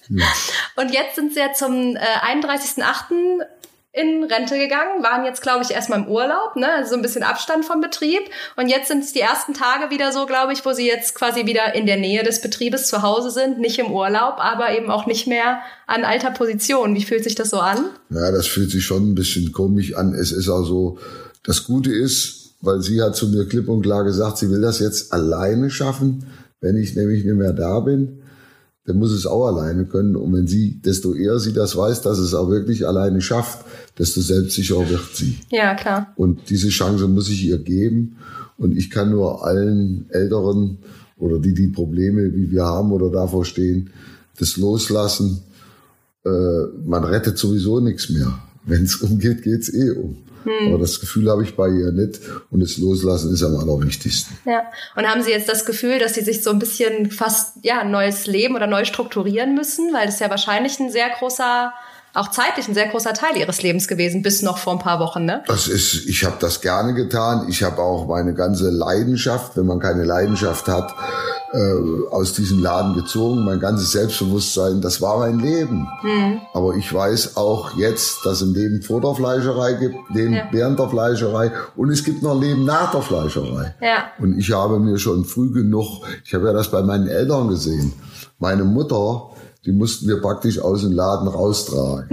Ja. 0.10 0.26
Und 0.76 0.92
jetzt 0.92 1.16
sind 1.16 1.34
sie 1.34 1.40
ja 1.40 1.54
zum 1.54 1.96
äh, 1.96 2.00
31.08 2.00 3.46
in 3.96 4.26
Rente 4.26 4.58
gegangen, 4.58 5.04
waren 5.04 5.24
jetzt, 5.24 5.42
glaube 5.42 5.64
ich, 5.64 5.72
erstmal 5.72 6.00
im 6.00 6.08
Urlaub, 6.08 6.58
ne? 6.58 6.68
also 6.70 6.92
so 6.92 6.96
ein 6.98 7.02
bisschen 7.02 7.24
Abstand 7.24 7.64
vom 7.64 7.80
Betrieb. 7.80 8.20
Und 8.58 8.68
jetzt 8.68 8.90
sind 8.90 9.04
es 9.04 9.14
die 9.14 9.22
ersten 9.22 9.54
Tage 9.54 9.90
wieder 9.90 10.12
so, 10.12 10.26
glaube 10.26 10.52
ich, 10.52 10.66
wo 10.66 10.74
sie 10.74 10.86
jetzt 10.86 11.16
quasi 11.16 11.46
wieder 11.46 11.74
in 11.76 11.86
der 11.86 11.96
Nähe 11.96 12.24
des 12.24 12.42
Betriebes 12.42 12.88
zu 12.88 13.02
Hause 13.02 13.32
sind, 13.32 13.60
nicht 13.60 13.80
im 13.80 13.92
Urlaub, 13.92 14.36
aber 14.38 14.78
eben 14.78 14.92
auch 14.92 15.06
nicht 15.06 15.28
mehr 15.28 15.60
an 15.88 16.04
alter 16.04 16.32
Position. 16.32 16.94
Wie 16.94 17.06
fühlt 17.06 17.24
sich 17.24 17.36
das 17.36 17.50
so 17.50 17.60
an? 17.60 17.86
Ja, 18.10 18.32
das 18.32 18.48
fühlt 18.48 18.70
sich 18.70 18.84
schon 18.84 19.12
ein 19.12 19.16
bisschen 19.16 19.54
komisch 19.54 19.96
an. 19.96 20.14
Es 20.14 20.34
ist 20.34 20.50
auch 20.50 20.64
so, 20.64 21.00
das 21.44 21.64
Gute 21.64 21.92
ist, 21.94 22.56
weil 22.60 22.82
sie 22.82 23.02
hat 23.02 23.16
zu 23.16 23.30
mir 23.30 23.48
klipp 23.48 23.70
und 23.70 23.84
klar 23.84 24.04
gesagt, 24.04 24.40
sie 24.40 24.50
will 24.50 24.62
das 24.62 24.80
jetzt 24.80 25.14
alleine 25.14 25.70
schaffen, 25.70 26.26
wenn 26.60 26.76
ich 26.76 26.96
nämlich 26.96 27.24
nicht 27.24 27.36
mehr 27.36 27.54
da 27.54 27.80
bin 27.80 28.24
dann 28.86 29.00
muss 29.00 29.12
es 29.12 29.26
auch 29.26 29.48
alleine 29.48 29.86
können. 29.86 30.16
Und 30.16 30.34
wenn 30.34 30.48
sie, 30.48 30.80
desto 30.84 31.14
eher 31.14 31.40
sie 31.40 31.54
das 31.54 31.76
weiß, 31.76 32.02
dass 32.02 32.20
es 32.20 32.34
auch 32.34 32.50
wirklich 32.50 32.88
alleine 32.88 33.22
schafft, 33.22 33.66
desto 33.98 34.22
selbstsicherer 34.22 34.90
wird 34.90 35.16
sie. 35.16 35.40
Ja, 35.50 35.74
klar. 35.74 36.14
Und 36.16 36.50
diese 36.50 36.70
Chance 36.70 37.08
muss 37.08 37.30
ich 37.30 37.46
ihr 37.46 37.58
geben. 37.58 38.18
Und 38.58 38.78
ich 38.78 38.90
kann 38.90 39.12
nur 39.12 39.46
allen 39.46 40.06
Älteren 40.10 40.78
oder 41.18 41.40
die 41.40 41.54
die 41.54 41.68
Probleme, 41.68 42.34
wie 42.34 42.52
wir 42.52 42.64
haben 42.64 42.92
oder 42.92 43.10
davor 43.10 43.44
stehen, 43.44 43.90
das 44.40 44.58
loslassen. 44.58 45.42
Äh, 46.24 46.30
man 46.86 47.04
rettet 47.04 47.38
sowieso 47.38 47.80
nichts 47.80 48.10
mehr. 48.10 48.40
Wenn 48.66 48.84
es 48.84 48.96
umgeht, 49.02 49.42
geht's 49.42 49.74
eh 49.74 49.92
um. 49.92 50.18
Hm. 50.46 50.70
Aber 50.70 50.80
das 50.80 51.00
Gefühl 51.00 51.30
habe 51.30 51.44
ich 51.44 51.56
bei 51.56 51.68
ihr 51.68 51.92
nicht 51.92 52.22
und 52.52 52.62
das 52.62 52.78
Loslassen 52.78 53.34
ist 53.34 53.44
am 53.44 53.56
allerwichtigsten. 53.58 54.38
Ja. 54.46 54.64
Und 54.96 55.08
haben 55.08 55.22
Sie 55.22 55.32
jetzt 55.32 55.50
das 55.50 55.66
Gefühl, 55.66 56.00
dass 56.00 56.14
Sie 56.14 56.22
sich 56.22 56.44
so 56.44 56.52
ein 56.52 56.60
bisschen 56.60 57.12
fast 57.12 57.58
ja 57.64 57.82
ein 57.82 57.92
neues 57.92 58.28
Leben 58.28 58.56
oder 58.56 58.68
neu 58.68 58.86
strukturieren 58.86 59.56
müssen, 59.56 59.94
weil 59.94 60.06
das 60.06 60.20
ja 60.20 60.30
wahrscheinlich 60.30 60.80
ein 60.80 60.92
sehr 60.92 61.10
großer 61.10 61.74
auch 62.16 62.32
zeitlich 62.32 62.68
ein 62.68 62.74
sehr 62.74 62.88
großer 62.88 63.14
Teil 63.14 63.38
ihres 63.38 63.62
Lebens 63.62 63.88
gewesen, 63.88 64.22
bis 64.22 64.42
noch 64.42 64.58
vor 64.58 64.74
ein 64.74 64.80
paar 64.80 65.00
Wochen, 65.00 65.26
ne? 65.26 65.44
Das 65.48 65.68
ist, 65.68 66.08
ich 66.08 66.24
habe 66.24 66.38
das 66.40 66.62
gerne 66.62 66.94
getan. 66.94 67.46
Ich 67.50 67.62
habe 67.62 67.82
auch 67.82 68.08
meine 68.08 68.34
ganze 68.34 68.70
Leidenschaft, 68.70 69.58
wenn 69.58 69.66
man 69.66 69.80
keine 69.80 70.06
Leidenschaft 70.06 70.68
hat, 70.68 70.94
äh, 71.52 72.12
aus 72.12 72.34
diesem 72.34 72.62
Laden 72.62 72.96
gezogen. 72.96 73.44
Mein 73.44 73.60
ganzes 73.60 73.92
Selbstbewusstsein, 73.92 74.82
das 74.82 75.02
war 75.02 75.20
mein 75.20 75.40
Leben. 75.40 75.88
Mhm. 76.04 76.42
Aber 76.54 76.76
ich 76.76 76.92
weiß 76.94 77.36
auch 77.36 77.78
jetzt, 77.78 78.26
dass 78.26 78.42
es 78.42 78.48
ein 78.48 78.54
Leben 78.54 78.82
vor 78.82 79.02
der 79.02 79.14
Fleischerei 79.14 79.74
gibt, 79.74 79.96
Leben 80.14 80.34
ja. 80.34 80.48
während 80.52 80.80
der 80.80 80.90
Fleischerei 80.90 81.52
und 81.76 81.92
es 81.92 82.04
gibt 82.04 82.24
noch 82.24 82.32
ein 82.32 82.42
Leben 82.42 82.66
nach 82.66 82.92
der 82.92 83.02
Fleischerei. 83.02 83.76
Ja. 83.82 84.06
Und 84.20 84.38
ich 84.38 84.52
habe 84.52 84.80
mir 84.80 84.98
schon 84.98 85.26
früh 85.26 85.52
genug, 85.52 86.06
ich 86.24 86.34
habe 86.34 86.48
ja 86.48 86.54
das 86.54 86.72
bei 86.72 86.82
meinen 86.82 87.08
Eltern 87.08 87.50
gesehen. 87.50 87.94
Meine 88.40 88.64
Mutter, 88.64 89.30
die 89.66 89.72
mussten 89.72 90.08
wir 90.08 90.22
praktisch 90.22 90.60
aus 90.60 90.82
dem 90.82 90.92
Laden 90.92 91.28
raustragen. 91.28 92.10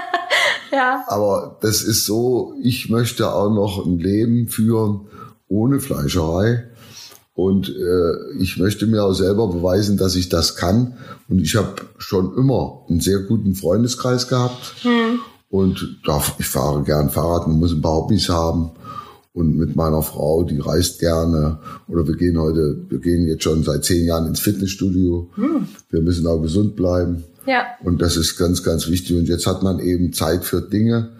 ja. 0.72 1.04
Aber 1.06 1.58
das 1.60 1.82
ist 1.82 2.04
so, 2.04 2.54
ich 2.62 2.90
möchte 2.90 3.32
auch 3.32 3.50
noch 3.50 3.86
ein 3.86 3.98
Leben 3.98 4.48
führen 4.48 5.06
ohne 5.48 5.80
Fleischerei. 5.80 6.66
Und 7.34 7.70
äh, 7.70 8.42
ich 8.42 8.58
möchte 8.58 8.86
mir 8.86 9.04
auch 9.04 9.14
selber 9.14 9.48
beweisen, 9.48 9.96
dass 9.96 10.14
ich 10.14 10.28
das 10.28 10.56
kann. 10.56 10.98
Und 11.28 11.40
ich 11.40 11.56
habe 11.56 11.74
schon 11.96 12.36
immer 12.36 12.84
einen 12.88 13.00
sehr 13.00 13.20
guten 13.20 13.54
Freundeskreis 13.54 14.28
gehabt. 14.28 14.74
Hm. 14.82 15.20
Und 15.48 16.00
da, 16.04 16.22
ich 16.38 16.46
fahre 16.46 16.82
gern 16.82 17.10
Fahrrad, 17.10 17.46
man 17.48 17.58
muss 17.58 17.72
ein 17.72 17.82
paar 17.82 17.94
Hobbys 17.94 18.28
haben. 18.28 18.72
Und 19.32 19.56
mit 19.56 19.76
meiner 19.76 20.02
Frau, 20.02 20.42
die 20.42 20.58
reist 20.58 20.98
gerne. 20.98 21.58
Oder 21.86 22.06
wir 22.06 22.16
gehen 22.16 22.38
heute, 22.38 22.84
wir 22.88 22.98
gehen 22.98 23.26
jetzt 23.26 23.44
schon 23.44 23.62
seit 23.62 23.84
zehn 23.84 24.04
Jahren 24.04 24.26
ins 24.26 24.40
Fitnessstudio. 24.40 25.30
Hm. 25.36 25.68
Wir 25.88 26.02
müssen 26.02 26.26
auch 26.26 26.40
gesund 26.40 26.74
bleiben. 26.74 27.24
Ja. 27.46 27.64
Und 27.82 28.02
das 28.02 28.16
ist 28.16 28.36
ganz, 28.36 28.62
ganz 28.62 28.88
wichtig. 28.88 29.16
Und 29.16 29.28
jetzt 29.28 29.46
hat 29.46 29.62
man 29.62 29.78
eben 29.78 30.12
Zeit 30.12 30.44
für 30.44 30.60
Dinge, 30.60 31.10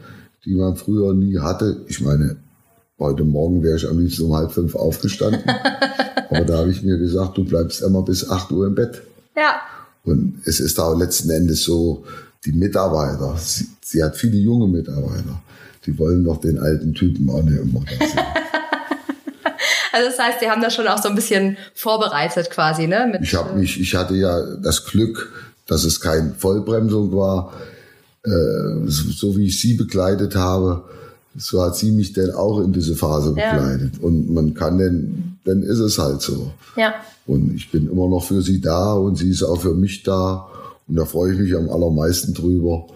die 0.45 0.55
man 0.55 0.77
früher 0.77 1.15
nie 1.15 1.39
hatte. 1.39 1.85
Ich 1.87 2.01
meine, 2.01 2.37
Heute 3.01 3.25
Morgen 3.25 3.63
wäre 3.63 3.77
ich 3.77 3.89
am 3.89 3.99
liebsten 3.99 4.27
um 4.27 4.37
halb 4.37 4.53
fünf 4.53 4.75
aufgestanden. 4.75 5.43
Aber 6.31 6.45
da 6.45 6.59
habe 6.59 6.71
ich 6.71 6.83
mir 6.83 6.99
gesagt, 6.99 7.39
du 7.39 7.45
bleibst 7.45 7.81
immer 7.81 8.03
bis 8.03 8.29
acht 8.29 8.53
Uhr 8.53 8.67
im 8.67 8.75
Bett. 8.75 9.01
Ja. 9.35 9.63
Und 10.05 10.43
es 10.45 10.61
ist 10.61 10.79
auch 10.79 10.95
letzten 10.95 11.31
Endes 11.31 11.65
so, 11.65 12.05
die 12.45 12.53
Mitarbeiter, 12.53 13.37
sie, 13.39 13.69
sie 13.83 14.05
hat 14.05 14.19
viele 14.19 14.37
junge 14.37 14.69
Mitarbeiter, 14.69 15.43
die 15.87 15.99
wollen 15.99 16.25
doch 16.25 16.39
den 16.39 16.59
alten 16.59 16.95
Typen 16.95 17.31
auch 17.31 17.43
nicht 17.43 17.59
immer 17.59 17.81
sehen. 17.89 18.01
Also 19.93 20.09
das 20.09 20.21
heißt, 20.21 20.39
Sie 20.39 20.49
haben 20.49 20.63
das 20.63 20.73
schon 20.73 20.87
auch 20.87 21.03
so 21.03 21.09
ein 21.09 21.17
bisschen 21.17 21.57
vorbereitet 21.75 22.49
quasi, 22.49 22.87
ne? 22.87 23.09
Mit 23.11 23.23
ich 23.23 23.35
habe 23.35 23.59
mich, 23.59 23.81
ich 23.81 23.97
hatte 23.97 24.15
ja 24.15 24.41
das 24.63 24.85
Glück, 24.85 25.33
dass 25.67 25.83
es 25.83 26.01
keine 26.01 26.33
Vollbremsung 26.39 27.13
war, 27.13 27.53
äh, 28.25 28.31
so, 28.87 29.11
so, 29.11 29.37
wie 29.37 29.47
ich 29.47 29.61
Sie 29.61 29.75
begleitet 29.75 30.37
habe 30.37 30.85
so 31.37 31.63
hat 31.63 31.77
sie 31.77 31.93
mich 31.93 32.13
denn 32.13 32.31
auch 32.31 32.61
in 32.61 32.73
diese 32.73 32.97
Phase 32.97 33.31
begleitet. 33.31 33.97
Ja. 33.97 34.03
Und 34.03 34.31
man 34.31 34.55
kann 34.55 34.79
denn, 34.79 35.39
dann 35.45 35.63
ist 35.63 35.79
es 35.79 35.99
halt 35.99 36.21
so. 36.21 36.53
Ja. 36.77 36.95
Und 37.27 37.55
ich 37.55 37.71
bin 37.71 37.91
immer 37.91 38.09
noch 38.09 38.25
für 38.25 38.43
sie 38.43 38.61
da 38.61 38.95
und 38.95 39.17
sie 39.17 39.31
ist 39.31 39.43
auch 39.43 39.61
für 39.61 39.75
mich 39.75 40.03
da. 40.03 40.49
Und 40.89 40.97
da 40.97 41.05
freue 41.05 41.33
ich 41.33 41.39
mich 41.39 41.55
am 41.55 41.71
allermeisten 41.71 42.35
drüber, 42.35 42.87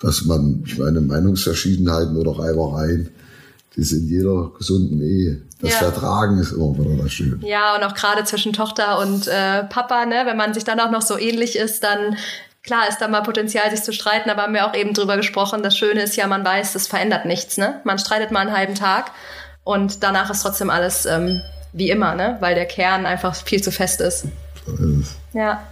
dass 0.00 0.24
man, 0.24 0.62
ich 0.66 0.78
meine, 0.78 1.00
Meinungsverschiedenheiten 1.00 2.16
oder 2.16 2.38
Reibereien, 2.38 3.10
die 3.76 3.82
sind 3.82 4.02
in 4.02 4.08
jeder 4.08 4.50
gesunden 4.56 5.00
Ehe. 5.00 5.42
Das 5.60 5.72
ja. 5.72 5.78
Vertragen 5.78 6.38
ist 6.38 6.52
immer 6.52 6.76
wieder 6.78 7.02
das 7.02 7.12
Schöne. 7.12 7.38
Ja, 7.46 7.76
und 7.76 7.82
auch 7.82 7.94
gerade 7.94 8.24
zwischen 8.24 8.52
Tochter 8.52 9.00
und 9.00 9.26
äh, 9.26 9.64
Papa, 9.64 10.06
ne, 10.06 10.22
wenn 10.24 10.36
man 10.36 10.54
sich 10.54 10.64
dann 10.64 10.80
auch 10.80 10.90
noch 10.90 11.02
so 11.02 11.18
ähnlich 11.18 11.56
ist, 11.56 11.82
dann 11.82 12.16
klar 12.62 12.88
ist 12.88 12.98
da 12.98 13.08
mal 13.08 13.22
Potenzial, 13.22 13.70
sich 13.70 13.82
zu 13.82 13.92
streiten, 13.92 14.30
aber 14.30 14.42
haben 14.42 14.54
wir 14.54 14.66
auch 14.66 14.74
eben 14.74 14.94
drüber 14.94 15.16
gesprochen. 15.16 15.62
Das 15.62 15.76
Schöne 15.76 16.02
ist 16.02 16.16
ja, 16.16 16.26
man 16.26 16.44
weiß, 16.44 16.74
das 16.74 16.86
verändert 16.86 17.24
nichts. 17.24 17.56
Ne? 17.56 17.80
Man 17.84 17.98
streitet 17.98 18.30
mal 18.30 18.40
einen 18.40 18.56
halben 18.56 18.74
Tag 18.74 19.10
und 19.64 20.02
danach 20.02 20.30
ist 20.30 20.42
trotzdem 20.42 20.70
alles 20.70 21.06
ähm, 21.06 21.40
wie 21.72 21.90
immer, 21.90 22.14
ne? 22.14 22.36
weil 22.40 22.54
der 22.54 22.66
Kern 22.66 23.06
einfach 23.06 23.34
viel 23.34 23.62
zu 23.62 23.72
fest 23.72 24.00
ist. 24.00 24.26
Ja. 25.32 25.62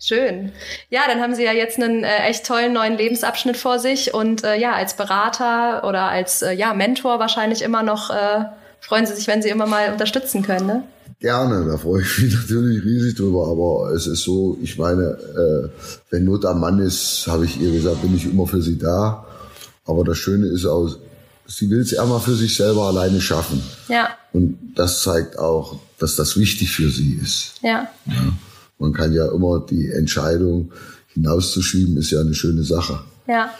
Schön. 0.00 0.52
Ja, 0.90 1.02
dann 1.08 1.20
haben 1.20 1.34
Sie 1.34 1.44
ja 1.44 1.52
jetzt 1.52 1.80
einen 1.80 2.04
äh, 2.04 2.28
echt 2.28 2.46
tollen 2.46 2.72
neuen 2.72 2.96
Lebensabschnitt 2.96 3.56
vor 3.56 3.78
sich 3.78 4.12
und 4.12 4.44
äh, 4.44 4.56
ja, 4.56 4.74
als 4.74 4.94
Berater 4.94 5.86
oder 5.88 6.08
als 6.08 6.42
äh, 6.42 6.52
ja, 6.52 6.74
Mentor 6.74 7.18
wahrscheinlich 7.18 7.62
immer 7.62 7.82
noch 7.82 8.10
äh, 8.10 8.44
freuen 8.80 9.06
Sie 9.06 9.14
sich, 9.14 9.26
wenn 9.26 9.42
Sie 9.42 9.48
immer 9.48 9.66
mal 9.66 9.92
unterstützen 9.92 10.42
können, 10.42 10.66
ne? 10.66 10.82
Gerne, 11.18 11.66
da 11.66 11.78
freue 11.78 12.02
ich 12.02 12.18
mich 12.18 12.34
natürlich 12.40 12.84
riesig 12.84 13.16
drüber, 13.16 13.48
aber 13.48 13.94
es 13.94 14.06
ist 14.06 14.22
so, 14.22 14.58
ich 14.62 14.76
meine, 14.76 15.02
äh, 15.02 15.68
wenn 16.10 16.24
Not 16.24 16.44
am 16.44 16.60
Mann 16.60 16.78
ist, 16.78 17.26
habe 17.26 17.46
ich 17.46 17.58
ihr 17.58 17.72
gesagt, 17.72 18.02
bin 18.02 18.14
ich 18.14 18.26
immer 18.26 18.46
für 18.46 18.60
sie 18.60 18.78
da. 18.78 19.26
Aber 19.86 20.04
das 20.04 20.18
Schöne 20.18 20.46
ist 20.46 20.66
auch, 20.66 20.94
sie 21.46 21.70
will 21.70 21.80
es 21.80 21.96
einmal 21.96 22.20
für 22.20 22.34
sich 22.34 22.56
selber 22.56 22.82
alleine 22.82 23.20
schaffen. 23.20 23.62
Ja. 23.88 24.10
Und 24.32 24.58
das 24.74 25.02
zeigt 25.02 25.38
auch, 25.38 25.78
dass 25.98 26.16
das 26.16 26.36
wichtig 26.36 26.72
für 26.72 26.90
sie 26.90 27.18
ist. 27.22 27.54
Ja. 27.62 27.88
ja. 28.06 28.32
Man 28.78 28.92
kann 28.92 29.12
ja 29.12 29.30
immer 29.32 29.60
die 29.60 29.90
Entscheidung 29.90 30.72
hinauszuschieben, 31.08 31.96
ist 31.96 32.10
ja 32.10 32.20
eine 32.20 32.34
schöne 32.34 32.62
Sache. 32.62 33.00
Ja. 33.26 33.50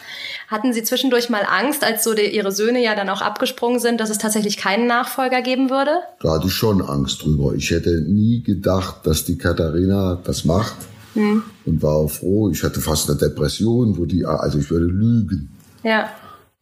Hatten 0.49 0.73
Sie 0.73 0.85
zwischendurch 0.85 1.28
mal 1.28 1.42
Angst, 1.42 1.82
als 1.82 2.04
so 2.04 2.14
die, 2.14 2.26
Ihre 2.26 2.52
Söhne 2.52 2.82
ja 2.82 2.94
dann 2.94 3.08
auch 3.08 3.20
abgesprungen 3.20 3.80
sind, 3.80 4.00
dass 4.00 4.11
es 4.11 4.18
tatsächlich 4.18 4.56
keinen 4.56 4.87
Nachfolger 4.87 5.42
geben 5.42 5.70
würde? 5.70 5.90
Da 6.20 6.35
hatte 6.35 6.46
ich 6.46 6.52
schon 6.52 6.80
Angst 6.82 7.25
drüber. 7.25 7.54
Ich 7.54 7.70
hätte 7.70 8.02
nie 8.02 8.42
gedacht, 8.42 9.06
dass 9.06 9.25
die 9.25 9.38
Katharina 9.38 10.20
das 10.23 10.44
macht 10.44 10.76
hm. 11.14 11.42
und 11.64 11.82
war 11.82 12.08
froh. 12.08 12.50
Ich 12.50 12.62
hatte 12.62 12.80
fast 12.80 13.11
eine 13.11 13.18
Depression, 13.18 13.99
wo 13.99 14.04
die, 14.04 14.25
also 14.25 14.58
ich 14.58 14.70
würde 14.70 14.87
lügen. 14.87 15.50
Ja. 15.82 16.11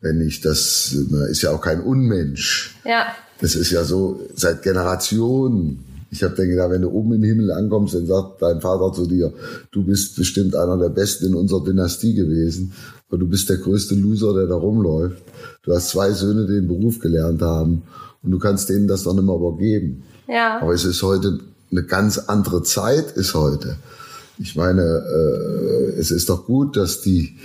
Wenn 0.00 0.20
ich 0.23 0.40
das, 0.40 0.96
man 1.11 1.28
ist 1.28 1.42
ja 1.42 1.50
auch 1.50 1.61
kein 1.61 1.80
Unmensch. 1.80 2.76
Ja. 2.84 3.08
Das 3.40 3.54
ist 3.54 3.70
ja 3.70 3.84
so 3.84 4.20
seit 4.34 4.62
Generationen. 4.62 5.84
Ich 6.11 6.23
habe 6.23 6.34
dann 6.34 6.49
gedacht, 6.49 6.70
wenn 6.70 6.82
du 6.82 6.90
oben 6.90 7.14
im 7.14 7.23
Himmel 7.23 7.50
ankommst, 7.50 7.94
dann 7.94 8.06
sagt 8.06 8.42
dein 8.42 8.61
Vater 8.61 8.92
zu 8.92 9.06
dir, 9.06 9.32
du 9.73 9.84
bist 9.84 10.16
bestimmt 10.16 10.54
einer 10.54 10.78
der 10.78 10.90
Besten 10.90 11.26
in 11.26 11.34
unserer 11.34 11.64
Dynastie 11.64 12.14
gewesen 12.14 12.73
aber 13.14 13.20
du 13.20 13.28
bist 13.28 13.49
der 13.49 13.58
größte 13.58 13.94
Loser, 13.94 14.34
der 14.34 14.46
da 14.46 14.56
rumläuft. 14.56 15.23
Du 15.62 15.73
hast 15.73 15.90
zwei 15.90 16.11
Söhne, 16.11 16.46
die 16.46 16.54
den 16.54 16.66
Beruf 16.66 16.99
gelernt 16.99 17.42
haben 17.42 17.84
und 18.25 18.32
du 18.32 18.40
kannst 18.40 18.68
denen 18.70 18.88
das 18.88 19.04
doch 19.04 19.14
nicht 19.14 19.25
mehr 19.25 19.37
übergeben. 19.37 20.02
Ja. 20.26 20.61
Aber 20.61 20.73
es 20.73 20.84
ist 20.84 21.00
heute 21.04 21.38
eine 21.70 21.84
ganz 21.84 22.18
andere 22.18 22.64
Zeit, 22.64 23.12
ist 23.12 23.34
heute. 23.34 23.76
Ich 24.38 24.56
meine, 24.56 24.82
äh, 24.82 25.92
es 25.96 26.11
ist 26.11 26.28
doch 26.28 26.44
gut, 26.44 26.76
dass 26.76 27.02
die 27.02 27.37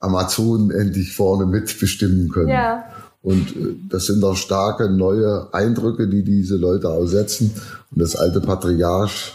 Amazonen 0.00 0.72
endlich 0.72 1.14
vorne 1.14 1.46
mitbestimmen 1.46 2.30
können. 2.30 2.48
Ja. 2.48 2.84
Und 3.26 3.56
äh, 3.56 3.74
das 3.88 4.06
sind 4.06 4.20
doch 4.20 4.36
starke 4.36 4.88
neue 4.88 5.52
Eindrücke, 5.52 6.06
die 6.06 6.22
diese 6.22 6.54
Leute 6.54 6.88
aussetzen. 6.88 7.50
Und 7.90 8.00
das 8.00 8.14
alte 8.14 8.40
Patriarch, 8.40 9.34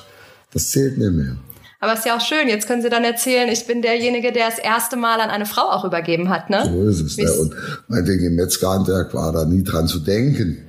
das 0.54 0.70
zählt 0.70 0.98
nicht 0.98 1.12
mehr. 1.12 1.36
Aber 1.82 1.94
ist 1.94 2.06
ja 2.06 2.16
auch 2.16 2.22
schön. 2.22 2.48
Jetzt 2.48 2.68
können 2.68 2.82
Sie 2.82 2.90
dann 2.90 3.04
erzählen, 3.04 3.50
ich 3.50 3.68
bin 3.68 3.82
derjenige, 3.82 4.32
der 4.32 4.48
das 4.48 4.60
erste 4.60 4.96
Mal 4.96 5.20
an 5.20 5.30
eine 5.30 5.46
Frau 5.46 5.64
auch 5.64 5.84
übergeben 5.84 6.30
hat, 6.30 6.50
ne? 6.50 6.64
So 6.72 6.88
ist 6.88 7.02
es. 7.02 7.18
Ne? 7.18 7.34
Und 7.34 7.54
meinetwegen 7.90 8.28
im 8.28 8.36
Metzgerhandwerk 8.36 9.14
war 9.14 9.34
da 9.34 9.44
nie 9.44 9.64
dran 9.64 9.88
zu 9.88 10.00
denken, 10.00 10.60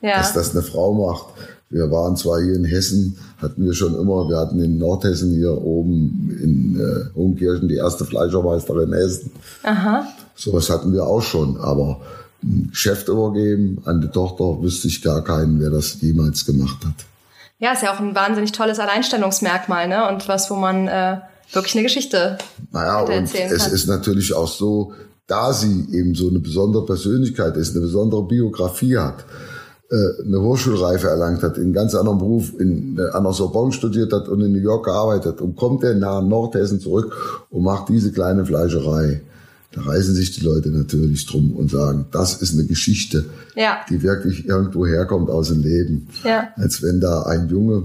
ja. 0.00 0.18
dass 0.18 0.34
das 0.34 0.52
eine 0.52 0.62
Frau 0.62 0.94
macht. 0.94 1.34
Wir 1.70 1.90
waren 1.90 2.16
zwar 2.16 2.40
hier 2.40 2.54
in 2.54 2.64
Hessen, 2.64 3.18
hatten 3.42 3.64
wir 3.64 3.74
schon 3.74 3.94
immer, 3.94 4.28
wir 4.28 4.36
hatten 4.36 4.62
in 4.62 4.78
Nordhessen 4.78 5.32
hier 5.32 5.52
oben 5.52 6.38
in 6.40 6.80
äh, 6.80 7.14
Hohenkirchen 7.16 7.66
die 7.66 7.76
erste 7.76 8.04
Fleischermeisterin 8.04 8.92
Hessen. 8.92 9.32
Aha. 9.64 10.06
Sowas 10.36 10.70
hatten 10.70 10.92
wir 10.92 11.04
auch 11.04 11.22
schon, 11.22 11.56
aber 11.56 12.00
Geschäft 12.42 13.08
übergeben 13.08 13.82
an 13.84 14.00
die 14.00 14.08
Tochter 14.08 14.62
wüsste 14.62 14.88
ich 14.88 15.02
gar 15.02 15.22
keinen, 15.24 15.60
wer 15.60 15.70
das 15.70 16.00
jemals 16.00 16.46
gemacht 16.46 16.84
hat. 16.84 17.04
Ja, 17.58 17.72
ist 17.72 17.82
ja 17.82 17.92
auch 17.92 17.98
ein 17.98 18.14
wahnsinnig 18.14 18.52
tolles 18.52 18.78
Alleinstellungsmerkmal, 18.78 19.88
ne? 19.88 20.08
Und 20.08 20.28
was, 20.28 20.48
wo 20.50 20.54
man 20.54 20.86
äh, 20.86 21.16
wirklich 21.52 21.74
eine 21.74 21.82
Geschichte 21.82 22.38
naja, 22.70 23.00
und 23.00 23.10
erzählen 23.10 23.50
es 23.50 23.66
ist 23.66 23.88
natürlich 23.88 24.32
auch 24.34 24.46
so, 24.46 24.92
da 25.26 25.52
sie 25.52 25.88
eben 25.92 26.14
so 26.14 26.28
eine 26.28 26.38
besondere 26.38 26.86
Persönlichkeit 26.86 27.56
ist, 27.56 27.72
eine 27.72 27.84
besondere 27.84 28.24
Biografie 28.26 28.96
hat, 28.96 29.24
äh, 29.90 30.22
eine 30.24 30.40
Hochschulreife 30.40 31.08
erlangt 31.08 31.42
hat, 31.42 31.56
in 31.56 31.64
einen 31.64 31.72
ganz 31.72 31.94
anderen 31.94 32.18
Beruf 32.18 32.52
in, 32.58 32.98
äh, 32.98 33.10
an 33.10 33.24
der 33.24 33.32
Sorbonne 33.32 33.72
studiert 33.72 34.12
hat 34.12 34.28
und 34.28 34.40
in 34.40 34.52
New 34.52 34.60
York 34.60 34.84
gearbeitet 34.84 35.40
und 35.40 35.56
kommt 35.56 35.82
er 35.82 35.94
nach 35.94 36.22
Nordhessen 36.22 36.78
zurück 36.78 37.46
und 37.50 37.62
macht 37.62 37.88
diese 37.88 38.12
kleine 38.12 38.44
Fleischerei. 38.44 39.22
Da 39.72 39.82
reißen 39.82 40.14
sich 40.14 40.32
die 40.32 40.44
Leute 40.44 40.70
natürlich 40.70 41.26
drum 41.26 41.52
und 41.54 41.70
sagen, 41.70 42.06
das 42.10 42.40
ist 42.40 42.54
eine 42.54 42.64
Geschichte, 42.64 43.26
ja. 43.54 43.80
die 43.90 44.02
wirklich 44.02 44.46
irgendwo 44.46 44.86
herkommt 44.86 45.28
aus 45.28 45.48
dem 45.48 45.62
Leben. 45.62 46.08
Ja. 46.24 46.48
Als 46.56 46.82
wenn 46.82 47.00
da 47.00 47.24
ein 47.24 47.48
Junge, 47.48 47.84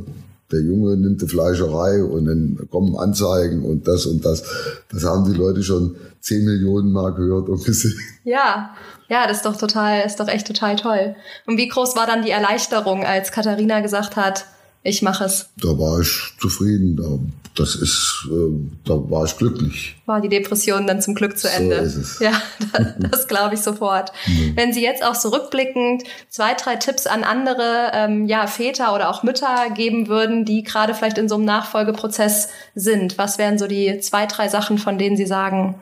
der 0.51 0.61
Junge 0.61 0.95
nimmt 0.95 1.21
die 1.21 1.27
Fleischerei 1.27 2.03
und 2.03 2.25
dann 2.25 2.67
kommen 2.71 2.95
Anzeigen 2.95 3.63
und 3.63 3.87
das 3.87 4.05
und 4.05 4.23
das. 4.23 4.43
Das 4.91 5.03
haben 5.03 5.25
die 5.25 5.37
Leute 5.37 5.61
schon 5.61 5.95
zehn 6.21 6.45
Millionen 6.45 6.91
Mal 6.91 7.13
gehört 7.13 7.49
und 7.49 7.65
gesehen. 7.65 7.99
Ja, 8.23 8.73
ja, 9.09 9.27
das 9.27 9.37
ist 9.37 9.45
doch 9.45 9.57
total, 9.57 10.05
ist 10.05 10.19
doch 10.19 10.29
echt 10.29 10.47
total 10.47 10.77
toll. 10.77 11.15
Und 11.45 11.57
wie 11.57 11.67
groß 11.67 11.95
war 11.97 12.07
dann 12.07 12.23
die 12.23 12.31
Erleichterung, 12.31 13.03
als 13.03 13.31
Katharina 13.31 13.81
gesagt 13.81 14.15
hat, 14.15 14.45
ich 14.83 15.01
mache 15.01 15.25
es? 15.25 15.49
Da 15.57 15.69
war 15.69 16.01
ich 16.01 16.33
zufrieden. 16.39 16.97
Da 16.97 17.19
das 17.55 17.75
ist, 17.75 18.27
äh, 18.31 18.51
da 18.83 18.95
war 19.11 19.25
ich 19.25 19.37
glücklich. 19.37 19.95
War 20.07 20.21
die 20.21 20.29
Depression 20.29 20.87
dann 20.87 21.01
zum 21.01 21.13
Glück 21.13 21.37
zu 21.37 21.47
Ende? 21.47 21.77
So 21.77 21.85
ist 21.85 21.95
es. 21.95 22.19
Ja, 22.19 22.31
das, 22.73 23.11
das 23.11 23.27
glaube 23.27 23.53
ich 23.53 23.61
sofort. 23.61 24.11
Mhm. 24.25 24.53
Wenn 24.55 24.73
Sie 24.73 24.81
jetzt 24.81 25.03
auch 25.03 25.13
so 25.13 25.29
rückblickend 25.29 26.03
zwei, 26.29 26.55
drei 26.55 26.77
Tipps 26.77 27.05
an 27.05 27.23
andere 27.23 27.91
ähm, 27.93 28.25
ja, 28.25 28.47
Väter 28.47 28.95
oder 28.95 29.09
auch 29.09 29.21
Mütter 29.21 29.69
geben 29.75 30.07
würden, 30.07 30.45
die 30.45 30.63
gerade 30.63 30.95
vielleicht 30.95 31.19
in 31.19 31.29
so 31.29 31.35
einem 31.35 31.45
Nachfolgeprozess 31.45 32.49
sind, 32.73 33.19
was 33.19 33.37
wären 33.37 33.59
so 33.59 33.67
die 33.67 33.99
zwei, 33.99 34.25
drei 34.25 34.49
Sachen, 34.49 34.79
von 34.79 34.97
denen 34.97 35.15
Sie 35.15 35.27
sagen, 35.27 35.75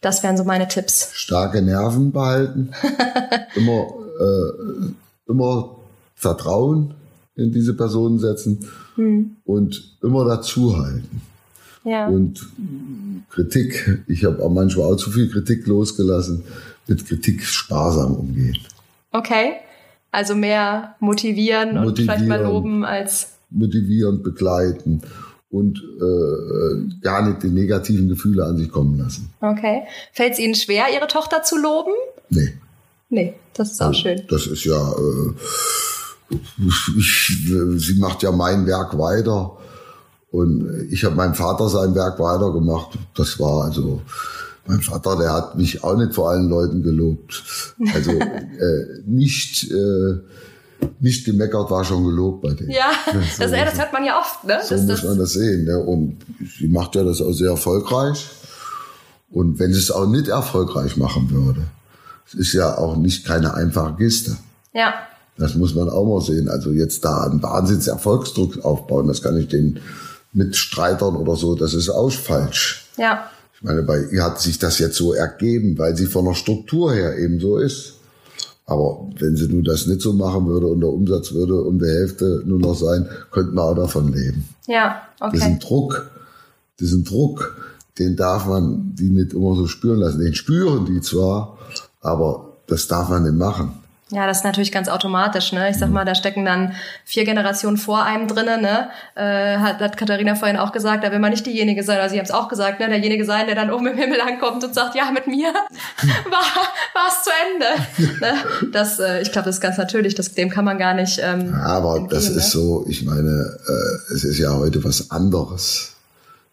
das 0.00 0.22
wären 0.22 0.36
so 0.36 0.44
meine 0.44 0.68
Tipps? 0.68 1.10
Starke 1.14 1.60
Nerven 1.60 2.12
behalten, 2.12 2.70
immer, 3.56 3.94
äh, 4.20 4.92
immer 5.26 5.76
Vertrauen 6.14 6.94
in 7.36 7.52
diese 7.52 7.74
Personen 7.74 8.18
setzen 8.18 8.60
hm. 8.96 9.36
und 9.44 9.96
immer 10.02 10.24
dazuhalten. 10.24 11.20
Ja. 11.84 12.06
Und 12.06 12.46
Kritik, 13.30 14.02
ich 14.08 14.24
habe 14.24 14.42
auch 14.42 14.50
manchmal 14.50 14.86
auch 14.86 14.96
zu 14.96 15.10
viel 15.10 15.28
Kritik 15.28 15.66
losgelassen, 15.66 16.44
mit 16.86 17.06
Kritik 17.06 17.42
sparsam 17.44 18.14
umgehen. 18.14 18.56
Okay, 19.12 19.52
also 20.10 20.34
mehr 20.34 20.96
motivieren, 21.00 21.74
motivieren 21.74 21.86
und 21.86 21.98
vielleicht 21.98 22.26
mal 22.26 22.42
loben 22.42 22.84
als 22.84 23.34
motivieren, 23.50 24.22
begleiten 24.22 25.02
und 25.50 25.78
äh, 25.78 27.00
gar 27.00 27.28
nicht 27.28 27.42
die 27.42 27.48
negativen 27.48 28.08
Gefühle 28.08 28.44
an 28.44 28.56
sich 28.58 28.70
kommen 28.70 28.98
lassen. 28.98 29.30
Okay. 29.40 29.82
Fällt 30.12 30.32
es 30.32 30.38
Ihnen 30.40 30.54
schwer, 30.54 30.86
Ihre 30.92 31.06
Tochter 31.06 31.42
zu 31.42 31.56
loben? 31.56 31.92
Nee. 32.30 32.54
Nee, 33.08 33.34
das 33.54 33.72
ist 33.72 33.80
auch 33.80 33.88
also, 33.88 34.00
schön. 34.00 34.22
Das 34.28 34.46
ist 34.46 34.64
ja 34.64 34.92
äh, 34.92 35.32
ich, 36.30 37.46
sie 37.76 37.98
macht 37.98 38.22
ja 38.22 38.32
mein 38.32 38.66
Werk 38.66 38.98
weiter. 38.98 39.56
Und 40.30 40.88
ich 40.90 41.04
habe 41.04 41.14
meinem 41.14 41.34
Vater 41.34 41.68
sein 41.68 41.94
Werk 41.94 42.18
weitergemacht. 42.18 42.98
Das 43.14 43.38
war 43.38 43.64
also, 43.64 44.02
mein 44.66 44.80
Vater, 44.80 45.16
der 45.16 45.32
hat 45.32 45.56
mich 45.56 45.84
auch 45.84 45.96
nicht 45.96 46.14
vor 46.14 46.30
allen 46.30 46.48
Leuten 46.48 46.82
gelobt. 46.82 47.42
Also 47.94 48.10
äh, 48.10 49.02
nicht, 49.06 49.70
äh, 49.70 50.18
nicht 51.00 51.24
gemeckert 51.24 51.70
war 51.70 51.84
schon 51.84 52.04
gelobt 52.04 52.42
bei 52.42 52.54
denen. 52.54 52.70
Ja, 52.70 52.90
so 53.12 53.42
das, 53.42 53.50
das 53.52 53.78
hört 53.78 53.92
man 53.92 54.04
ja 54.04 54.18
oft. 54.18 54.44
Ne? 54.44 54.58
So 54.62 54.74
das, 54.74 54.86
muss 54.86 55.04
man 55.04 55.18
das 55.18 55.32
sehen. 55.34 55.66
Ne? 55.66 55.78
Und 55.78 56.16
sie 56.58 56.68
macht 56.68 56.94
ja 56.96 57.04
das 57.04 57.20
auch 57.20 57.32
sehr 57.32 57.50
erfolgreich. 57.50 58.26
Und 59.30 59.58
wenn 59.58 59.72
sie 59.72 59.80
es 59.80 59.90
auch 59.90 60.06
nicht 60.06 60.28
erfolgreich 60.28 60.96
machen 60.96 61.30
würde, 61.30 61.62
es 62.26 62.34
ist 62.34 62.52
ja 62.54 62.78
auch 62.78 62.96
nicht 62.96 63.26
keine 63.26 63.54
einfache 63.54 63.94
Geste. 63.94 64.36
Ja. 64.72 64.94
Das 65.36 65.54
muss 65.56 65.74
man 65.74 65.88
auch 65.88 66.04
mal 66.04 66.20
sehen. 66.20 66.48
Also 66.48 66.70
jetzt 66.70 67.04
da 67.04 67.24
einen 67.24 67.42
Wahnsinnserfolgsdruck 67.42 68.64
aufbauen, 68.64 69.08
das 69.08 69.22
kann 69.22 69.36
ich 69.36 69.48
den 69.48 69.80
Mitstreitern 70.32 71.16
oder 71.16 71.36
so, 71.36 71.54
das 71.54 71.74
ist 71.74 71.88
auch 71.88 72.10
falsch. 72.10 72.86
Ja. 72.96 73.30
Ich 73.54 73.62
meine, 73.62 73.82
bei 73.82 74.04
ihr 74.12 74.22
hat 74.22 74.40
sich 74.40 74.58
das 74.58 74.78
jetzt 74.78 74.96
so 74.96 75.12
ergeben, 75.12 75.78
weil 75.78 75.96
sie 75.96 76.06
von 76.06 76.24
der 76.24 76.34
Struktur 76.34 76.92
her 76.92 77.18
eben 77.18 77.40
so 77.40 77.58
ist. 77.58 77.94
Aber 78.66 79.08
wenn 79.18 79.36
sie 79.36 79.46
nun 79.48 79.62
das 79.62 79.86
nicht 79.86 80.00
so 80.00 80.12
machen 80.12 80.46
würde 80.46 80.66
und 80.66 80.80
der 80.80 80.88
Umsatz 80.88 81.32
würde 81.32 81.60
um 81.60 81.78
die 81.78 81.86
Hälfte 81.86 82.42
nur 82.46 82.58
noch 82.58 82.74
sein, 82.74 83.08
könnten 83.30 83.54
wir 83.54 83.62
auch 83.62 83.74
davon 83.74 84.12
leben. 84.12 84.48
Ja, 84.66 85.02
okay. 85.20 85.36
Diesen 85.36 85.58
Druck, 85.58 86.10
diesen 86.80 87.04
Druck, 87.04 87.56
den 87.98 88.16
darf 88.16 88.46
man 88.46 88.94
die 88.94 89.10
nicht 89.10 89.34
immer 89.34 89.54
so 89.54 89.66
spüren 89.66 90.00
lassen. 90.00 90.20
Den 90.20 90.34
spüren 90.34 90.86
die 90.86 91.00
zwar, 91.02 91.58
aber 92.00 92.54
das 92.66 92.88
darf 92.88 93.10
man 93.10 93.24
nicht 93.24 93.36
machen. 93.36 93.72
Ja, 94.10 94.26
das 94.26 94.38
ist 94.38 94.44
natürlich 94.44 94.70
ganz 94.70 94.88
automatisch. 94.88 95.52
Ne? 95.52 95.70
Ich 95.70 95.78
sag 95.78 95.88
mal, 95.88 96.04
da 96.04 96.14
stecken 96.14 96.44
dann 96.44 96.74
vier 97.06 97.24
Generationen 97.24 97.78
vor 97.78 98.02
einem 98.02 98.28
drinnen. 98.28 98.60
Ne? 98.60 98.90
Äh, 99.14 99.56
hat, 99.56 99.80
hat 99.80 99.96
Katharina 99.96 100.34
vorhin 100.34 100.58
auch 100.58 100.72
gesagt, 100.72 101.04
da 101.04 101.10
will 101.10 101.18
man 101.20 101.30
nicht 101.30 101.46
diejenige 101.46 101.82
sein, 101.82 101.98
also 101.98 102.12
Sie 102.12 102.18
haben 102.18 102.26
es 102.26 102.30
auch 102.30 102.48
gesagt, 102.48 102.80
ne? 102.80 102.88
derjenige 102.88 103.24
sein, 103.24 103.46
der 103.46 103.54
dann 103.54 103.70
oben 103.70 103.86
im 103.86 103.96
Himmel 103.96 104.20
ankommt 104.20 104.62
und 104.62 104.74
sagt, 104.74 104.94
ja, 104.94 105.10
mit 105.10 105.26
mir 105.26 105.48
war 106.30 107.08
es 107.08 107.24
zu 107.24 107.30
Ende. 107.50 108.20
ne? 108.20 108.70
Das, 108.72 109.00
äh, 109.00 109.22
ich 109.22 109.32
glaube, 109.32 109.46
das 109.46 109.56
ist 109.56 109.62
ganz 109.62 109.78
natürlich. 109.78 110.14
Das, 110.14 110.32
dem 110.34 110.50
kann 110.50 110.66
man 110.66 110.76
gar 110.76 110.92
nicht. 110.92 111.18
Ähm, 111.22 111.50
ja, 111.50 111.64
aber 111.64 112.06
das 112.08 112.28
ist 112.28 112.50
so. 112.50 112.84
Ich 112.86 113.04
meine, 113.04 113.58
äh, 113.66 114.12
es 114.12 114.24
ist 114.24 114.38
ja 114.38 114.54
heute 114.54 114.84
was 114.84 115.10
anderes. 115.10 115.94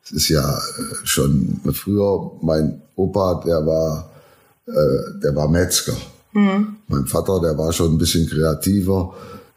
Es 0.06 0.12
ist 0.12 0.30
ja 0.30 0.58
äh, 0.58 0.96
schon 1.04 1.60
früher. 1.74 2.32
Mein 2.42 2.82
Opa, 2.96 3.44
der 3.46 3.66
war, 3.66 4.10
äh, 4.68 5.20
der 5.22 5.36
war 5.36 5.50
Metzger. 5.50 5.98
Mhm. 6.34 6.76
Mein 6.88 7.06
Vater, 7.06 7.40
der 7.42 7.58
war 7.58 7.72
schon 7.74 7.94
ein 7.94 7.98
bisschen 7.98 8.28
kreativer, 8.28 9.14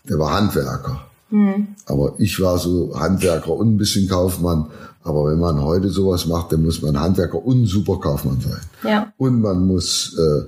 der 0.08 0.18
war 0.18 0.32
Handwerker. 0.32 1.06
Mhm. 1.30 1.68
Aber 1.87 2.14
ich 2.18 2.40
war 2.40 2.58
so 2.58 2.98
Handwerker 2.98 3.52
und 3.52 3.74
ein 3.74 3.78
bisschen 3.78 4.08
Kaufmann. 4.08 4.66
Aber 5.02 5.30
wenn 5.30 5.38
man 5.38 5.60
heute 5.60 5.90
sowas 5.90 6.26
macht, 6.26 6.52
dann 6.52 6.62
muss 6.62 6.80
man 6.80 6.98
Handwerker 6.98 7.44
und 7.44 7.66
Superkaufmann 7.66 8.40
sein. 8.40 8.60
Ja. 8.90 9.12
Und 9.18 9.40
man 9.40 9.66
muss 9.66 10.16
äh, 10.18 10.42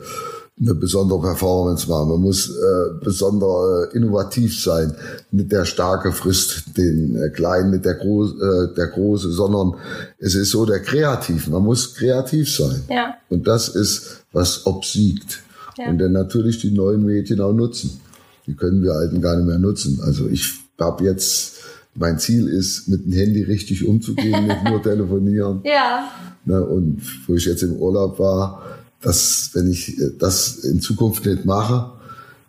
eine 0.59 0.75
besondere 0.75 1.21
Performance 1.21 1.89
machen. 1.89 2.09
Man 2.09 2.21
muss 2.23 2.49
äh, 2.49 3.05
besonders 3.05 3.93
äh, 3.93 3.97
innovativ 3.97 4.59
sein. 4.63 4.95
Nicht 5.31 5.53
der 5.53 5.67
Starke 5.67 6.13
frisst 6.13 6.77
den 6.79 7.17
äh, 7.17 7.29
Kleinen, 7.29 7.73
nicht 7.73 7.85
der, 7.85 7.95
Groß, 7.95 8.31
äh, 8.41 8.75
der 8.75 8.87
Große, 8.87 9.31
sondern 9.33 9.75
es 10.19 10.35
ist 10.35 10.51
so 10.51 10.65
der 10.65 10.81
Kreativ. 10.81 11.49
Man 11.49 11.63
muss 11.63 11.95
kreativ 11.95 12.51
sein. 12.51 12.83
Ja. 12.89 13.15
Und 13.29 13.47
das 13.47 13.69
ist, 13.69 14.25
was 14.33 14.65
obsiegt. 14.67 15.43
Ja. 15.79 15.89
Und 15.89 15.99
dann 15.99 16.13
natürlich 16.13 16.61
die 16.61 16.71
neuen 16.71 17.05
Medien 17.05 17.41
auch 17.41 17.53
nutzen. 17.53 18.01
Die 18.47 18.55
können 18.55 18.83
wir 18.83 18.93
Alten 18.93 19.21
gar 19.21 19.37
nicht 19.37 19.47
mehr 19.47 19.59
nutzen. 19.59 20.01
Also 20.03 20.29
ich 20.29 20.55
habe 20.79 21.05
jetzt, 21.05 21.57
mein 21.95 22.19
Ziel 22.19 22.49
ist, 22.49 22.89
mit 22.89 23.05
dem 23.05 23.13
Handy 23.13 23.43
richtig 23.43 23.87
umzugehen, 23.87 24.47
nicht 24.47 24.65
nur 24.65 24.83
telefonieren. 24.83 25.61
Ja. 25.65 26.09
Ne, 26.45 26.65
und 26.65 27.03
wo 27.27 27.35
ich 27.35 27.45
jetzt 27.45 27.63
im 27.63 27.75
Urlaub 27.77 28.19
war, 28.19 28.63
dass 29.01 29.51
wenn 29.53 29.71
ich 29.71 30.01
das 30.19 30.59
in 30.59 30.81
Zukunft 30.81 31.27
nicht 31.27 31.45
mache, 31.45 31.93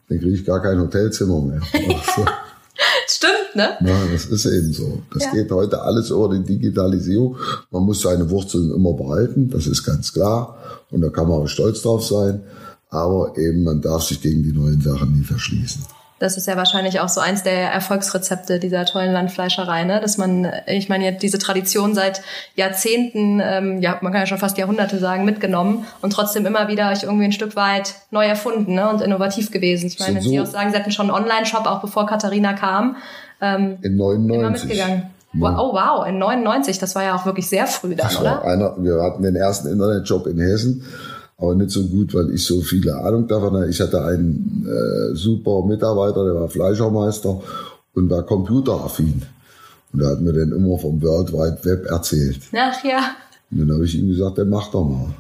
dann 0.08 0.20
kriege 0.20 0.36
ich 0.36 0.46
gar 0.46 0.62
kein 0.62 0.80
Hotelzimmer 0.80 1.42
mehr. 1.42 1.62
Stimmt, 3.10 3.56
ne? 3.56 3.70
Ja, 3.82 4.06
das 4.12 4.26
ist 4.26 4.46
eben 4.46 4.72
so. 4.72 5.02
Das 5.14 5.24
ja. 5.26 5.32
geht 5.32 5.52
heute 5.52 5.82
alles 5.82 6.12
über 6.12 6.30
die 6.30 6.44
Digitalisierung. 6.44 7.38
Man 7.72 7.84
muss 7.84 8.02
seine 8.02 8.30
Wurzeln 8.30 8.72
immer 8.72 8.94
behalten, 8.94 9.50
das 9.50 9.66
ist 9.66 9.84
ganz 9.84 10.14
klar. 10.14 10.58
Und 10.92 11.02
da 11.02 11.10
kann 11.10 11.28
man 11.28 11.42
auch 11.42 11.48
stolz 11.48 11.82
drauf 11.82 12.06
sein 12.06 12.42
aber 12.90 13.38
eben 13.38 13.64
man 13.64 13.82
darf 13.82 14.04
sich 14.04 14.22
gegen 14.22 14.44
die 14.44 14.54
neuen 14.54 14.82
Sachen 14.82 15.14
nie 15.14 15.24
verschließen. 15.24 15.86
Das 16.20 16.36
ist 16.36 16.48
ja 16.48 16.58
wahrscheinlich 16.58 17.00
auch 17.00 17.10
so 17.10 17.22
eins 17.22 17.44
der 17.44 17.72
Erfolgsrezepte 17.72 18.60
dieser 18.60 18.86
tollen 18.86 19.14
Landfleischerei, 19.14 19.84
ne? 19.84 20.02
dass 20.02 20.18
man, 20.18 20.52
ich 20.66 20.90
meine, 20.90 21.14
diese 21.14 21.38
Tradition 21.38 21.94
seit 21.94 22.24
Jahrzehnten, 22.56 23.40
ähm, 23.44 23.82
ja, 23.82 24.00
man 24.02 24.12
kann 24.12 24.22
ja 24.22 24.26
schon 24.26 24.40
fast 24.40 24.58
Jahrhunderte 24.58 24.98
sagen, 24.98 25.26
mitgenommen 25.26 25.86
und 26.02 26.12
trotzdem 26.14 26.48
immer 26.48 26.70
wieder 26.70 26.90
euch 26.92 27.04
irgendwie 27.04 27.26
ein 27.26 27.34
Stück 27.34 27.56
weit 27.56 27.94
neu 28.10 28.26
erfunden 28.26 28.74
ne? 28.74 28.90
und 28.90 29.02
innovativ 29.02 29.52
gewesen. 29.52 29.88
Ich 29.88 30.00
meine, 30.00 30.16
wenn 30.16 30.24
so 30.24 30.30
Sie 30.30 30.40
auch 30.40 30.48
sagen, 30.48 30.72
Sie 30.72 30.78
hatten 30.78 30.92
schon 30.92 31.12
einen 31.12 31.24
Online-Shop, 31.24 31.68
auch 31.68 31.82
bevor 31.82 32.08
Katharina 32.08 32.54
kam, 32.54 32.96
ähm, 33.40 33.78
in 33.84 33.96
99. 33.96 34.40
immer 34.40 34.50
mitgegangen. 34.50 35.04
Oh 35.40 35.74
wow, 35.74 36.08
in 36.08 36.18
99, 36.18 36.80
das 36.80 36.96
war 36.96 37.04
ja 37.04 37.16
auch 37.16 37.28
wirklich 37.28 37.48
sehr 37.48 37.68
früh 37.68 37.96
dann, 37.96 38.16
oder? 38.16 38.44
Einer, 38.44 38.76
wir 38.80 39.04
hatten 39.04 39.22
den 39.22 39.36
ersten 39.36 39.68
Internetjob 39.68 40.26
in 40.26 40.40
Hessen 40.40 40.84
aber 41.38 41.56
nicht 41.56 41.72
so 41.72 41.84
gut, 41.84 42.14
weil 42.14 42.32
ich 42.32 42.46
so 42.46 42.62
viele 42.62 42.96
Ahnung 42.96 43.28
davon 43.28 43.56
hatte. 43.56 43.70
Ich 43.70 43.80
hatte 43.80 44.04
einen 44.04 44.68
äh, 44.68 45.16
super 45.16 45.64
Mitarbeiter, 45.64 46.26
der 46.26 46.36
war 46.36 46.50
Fleischermeister 46.50 47.42
und 47.94 48.10
war 48.10 48.24
computeraffin. 48.24 49.22
Und 49.94 50.02
er 50.02 50.10
hat 50.10 50.22
mir 50.22 50.34
dann 50.34 50.52
immer 50.52 50.78
vom 50.78 51.02
World 51.02 51.32
Wide 51.32 51.60
Web 51.64 51.86
erzählt. 51.86 52.42
Ach 52.56 52.84
ja. 52.84 53.16
Und 53.52 53.60
dann 53.60 53.74
habe 53.74 53.86
ich 53.86 53.96
ihm 53.96 54.10
gesagt, 54.10 54.38
dann 54.38 54.50
mach 54.50 54.72
doch 54.72 54.84
mal. 54.84 55.14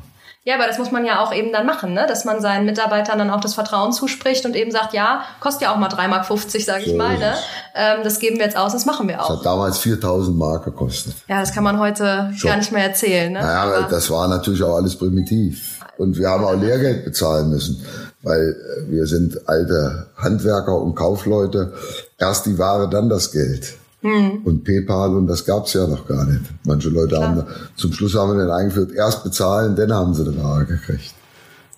Ja, 0.47 0.55
aber 0.55 0.65
das 0.65 0.77
muss 0.77 0.91
man 0.91 1.05
ja 1.05 1.21
auch 1.21 1.33
eben 1.33 1.51
dann 1.51 1.65
machen, 1.65 1.93
ne? 1.93 2.05
dass 2.07 2.23
man 2.23 2.39
seinen 2.39 2.65
Mitarbeitern 2.65 3.19
dann 3.19 3.29
auch 3.31 3.41
das 3.41 3.53
Vertrauen 3.53 3.91
zuspricht 3.91 4.45
und 4.45 4.55
eben 4.55 4.71
sagt, 4.71 4.93
ja, 4.93 5.23
kostet 5.41 5.63
ja 5.63 5.73
auch 5.73 5.77
mal 5.77 5.89
3,50 5.89 6.07
Mark, 6.07 6.25
sage 6.61 6.83
ich 6.83 6.91
so 6.91 6.95
mal. 6.95 7.17
Ne? 7.17 7.33
Ähm, 7.75 7.97
das 8.05 8.17
geben 8.19 8.37
wir 8.37 8.45
jetzt 8.45 8.55
aus, 8.55 8.71
das 8.71 8.85
machen 8.85 9.09
wir 9.09 9.21
auch. 9.21 9.27
Das 9.27 9.39
hat 9.39 9.45
damals 9.45 9.77
4000 9.79 10.37
Mark 10.37 10.63
gekostet. 10.63 11.15
Ja, 11.27 11.41
das 11.41 11.51
kann 11.51 11.65
man 11.65 11.79
heute 11.79 12.31
Schon. 12.33 12.49
gar 12.49 12.55
nicht 12.55 12.71
mehr 12.71 12.85
erzählen. 12.85 13.33
Ne? 13.33 13.41
Naja, 13.41 13.63
aber 13.63 13.87
das 13.89 14.09
war 14.09 14.29
natürlich 14.29 14.63
auch 14.63 14.77
alles 14.77 14.95
primitiv. 14.95 15.76
Und 15.97 16.17
wir 16.17 16.29
haben 16.29 16.43
auch 16.43 16.59
Lehrgeld 16.59 17.05
bezahlen 17.05 17.49
müssen, 17.49 17.81
weil 18.23 18.55
äh, 18.55 18.91
wir 18.91 19.07
sind 19.07 19.47
alte 19.47 20.07
Handwerker 20.15 20.79
und 20.79 20.95
Kaufleute. 20.95 21.73
Erst 22.17 22.45
die 22.45 22.57
Ware, 22.57 22.89
dann 22.89 23.09
das 23.09 23.31
Geld. 23.31 23.75
Hm. 24.01 24.41
Und 24.43 24.63
PayPal 24.63 25.15
und 25.15 25.27
das 25.27 25.43
gab's 25.45 25.73
ja 25.73 25.87
noch 25.87 26.07
gar 26.07 26.25
nicht. 26.25 26.43
Manche 26.65 26.89
Leute 26.89 27.15
Klar. 27.15 27.29
haben, 27.29 27.43
zum 27.75 27.93
Schluss 27.93 28.15
haben 28.15 28.37
wir 28.37 28.43
den 28.43 28.51
eingeführt, 28.51 28.91
erst 28.91 29.23
bezahlen, 29.23 29.75
dann 29.75 29.91
haben 29.91 30.13
sie 30.13 30.23
die 30.23 30.37
Ware 30.37 30.65
gekriegt. 30.65 31.13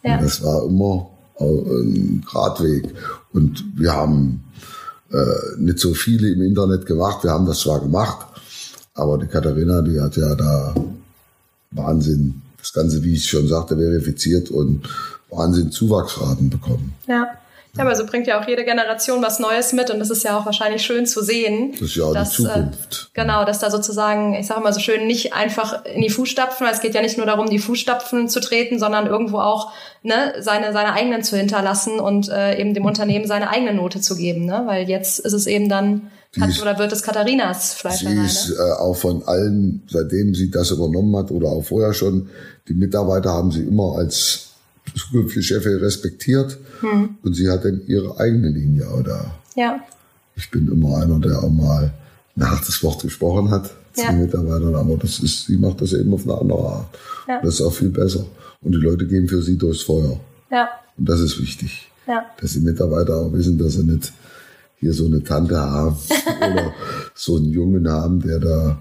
Ja. 0.04 0.18
Und 0.18 0.24
das 0.24 0.44
war 0.44 0.64
immer 0.66 1.10
ein 1.40 2.24
Gradweg. 2.30 2.94
Und 3.32 3.64
wir 3.76 3.94
haben 3.94 4.44
äh, 5.12 5.58
nicht 5.58 5.80
so 5.80 5.94
viele 5.94 6.30
im 6.32 6.42
Internet 6.42 6.86
gemacht. 6.86 7.24
Wir 7.24 7.32
haben 7.32 7.46
das 7.46 7.60
zwar 7.60 7.80
gemacht, 7.80 8.28
aber 8.94 9.18
die 9.18 9.28
Katharina, 9.28 9.82
die 9.82 10.00
hat 10.00 10.18
ja 10.18 10.36
da 10.36 10.76
Wahnsinn, 11.72 12.42
das 12.60 12.74
Ganze, 12.74 13.04
wie 13.04 13.14
ich 13.14 13.30
schon 13.30 13.48
sagte, 13.48 13.76
verifiziert 13.76 14.52
und 14.52 14.88
Wahnsinn 15.30 15.72
Zuwachsraten 15.72 16.50
bekommen. 16.50 16.94
Ja. 17.08 17.28
Ja, 17.78 17.84
aber 17.84 17.96
so 17.96 18.06
bringt 18.06 18.26
ja 18.26 18.42
auch 18.42 18.48
jede 18.48 18.66
Generation 18.66 19.22
was 19.22 19.40
Neues 19.40 19.74
mit 19.74 19.92
und 19.92 20.00
das 20.00 20.10
ist 20.10 20.24
ja 20.24 20.38
auch 20.38 20.46
wahrscheinlich 20.46 20.82
schön 20.82 21.06
zu 21.06 21.22
sehen. 21.22 21.74
Das 21.74 21.82
ist 21.82 21.96
ja 21.96 22.06
auch 22.06 22.14
dass, 22.14 22.32
die 22.32 22.44
Zukunft. 22.44 23.12
Äh, 23.14 23.22
genau, 23.22 23.46
dass 23.46 23.60
da 23.60 23.70
sozusagen, 23.70 24.34
ich 24.34 24.48
sage 24.48 24.62
mal 24.62 24.74
so 24.74 24.80
schön, 24.80 25.06
nicht 25.06 25.34
einfach 25.34 25.86
in 25.86 26.02
die 26.02 26.10
Fußstapfen, 26.10 26.66
weil 26.66 26.74
es 26.74 26.82
geht 26.82 26.96
ja 26.96 27.02
nicht 27.02 27.18
nur 27.18 27.28
darum, 27.28 27.48
die 27.48 27.60
Fußstapfen 27.60 28.28
zu 28.28 28.40
treten, 28.40 28.80
sondern 28.80 29.06
irgendwo 29.06 29.38
auch 29.38 29.72
ne, 30.02 30.34
seine, 30.40 30.74
seine 30.74 30.94
eigenen 30.94 31.22
zu 31.22 31.38
hinterlassen 31.38 32.00
und 32.00 32.28
äh, 32.30 32.60
eben 32.60 32.74
dem 32.74 32.86
Unternehmen 32.86 33.28
seine 33.28 33.50
eigene 33.52 33.76
Note 33.76 34.02
zu 34.02 34.16
geben. 34.16 34.46
Ne? 34.46 34.64
Weil 34.66 34.90
jetzt 34.90 35.20
ist 35.20 35.34
es 35.34 35.46
eben 35.46 35.70
dann, 35.70 36.10
hat, 36.40 36.50
ist, 36.50 36.62
oder 36.62 36.78
wird 36.78 36.92
es 36.92 37.02
Katharinas 37.02 37.74
Fleischerei. 37.74 38.14
Sie 38.14 38.26
ist 38.26 38.58
äh, 38.58 38.62
auch 38.62 38.96
von 38.96 39.24
allen, 39.24 39.84
seitdem 39.90 40.36
sie 40.36 40.52
das 40.52 40.72
übernommen 40.72 41.16
hat 41.16 41.32
oder 41.32 41.48
auch 41.48 41.64
vorher 41.64 41.94
schon, 41.94 42.30
die 42.68 42.74
Mitarbeiter 42.74 43.32
haben 43.32 43.52
sie 43.52 43.64
immer 43.64 43.96
als 43.98 44.50
zukünftige 44.96 45.44
Chefin 45.44 45.78
respektiert 45.78 46.58
hm. 46.82 47.18
und 47.24 47.34
sie 47.34 47.50
hat 47.50 47.66
dann 47.66 47.82
ihre 47.88 48.20
eigene 48.20 48.50
Linie 48.50 48.90
oder. 48.90 49.34
Ja. 49.56 49.80
Ich 50.36 50.50
bin 50.52 50.72
immer 50.72 50.98
einer, 50.98 51.20
der 51.20 51.44
auch 51.44 51.50
mal 51.50 51.92
ein 52.36 52.50
hartes 52.50 52.82
Wort 52.84 53.02
gesprochen 53.02 53.52
hat 53.52 53.72
zu 53.94 54.04
ja. 54.04 54.12
den 54.12 54.22
Mitarbeitern, 54.22 54.76
aber 54.76 54.98
das 54.98 55.20
ist, 55.20 55.46
sie 55.48 55.58
macht 55.58 55.82
das 55.82 55.94
eben 55.94 56.14
auf 56.14 56.24
eine 56.24 56.38
andere 56.38 56.68
Art. 56.68 56.98
Ja. 57.28 57.42
Das 57.42 57.56
ist 57.56 57.62
auch 57.62 57.74
viel 57.74 57.90
besser. 57.90 58.26
Und 58.62 58.74
die 58.74 58.78
Leute 58.78 59.08
gehen 59.08 59.28
für 59.28 59.42
sie 59.42 59.58
durchs 59.58 59.82
Feuer. 59.82 60.20
Ja. 60.52 60.70
Und 60.98 61.10
das 61.10 61.20
ist 61.20 61.40
wichtig. 61.40 61.92
Ja. 62.08 62.26
Dass 62.40 62.54
die 62.54 62.60
Mitarbeiter 62.60 63.18
auch 63.18 63.34
wissen, 63.34 63.58
dass 63.58 63.74
sie 63.74 63.84
nicht 63.84 64.14
hier 64.80 64.94
so 64.94 65.06
eine 65.06 65.24
Tante 65.24 65.60
haben 65.60 65.98
oder 66.38 66.74
so 67.14 67.38
einen 67.38 67.52
Jungen 67.52 67.90
haben, 67.90 68.22
der 68.22 68.40
da 68.40 68.80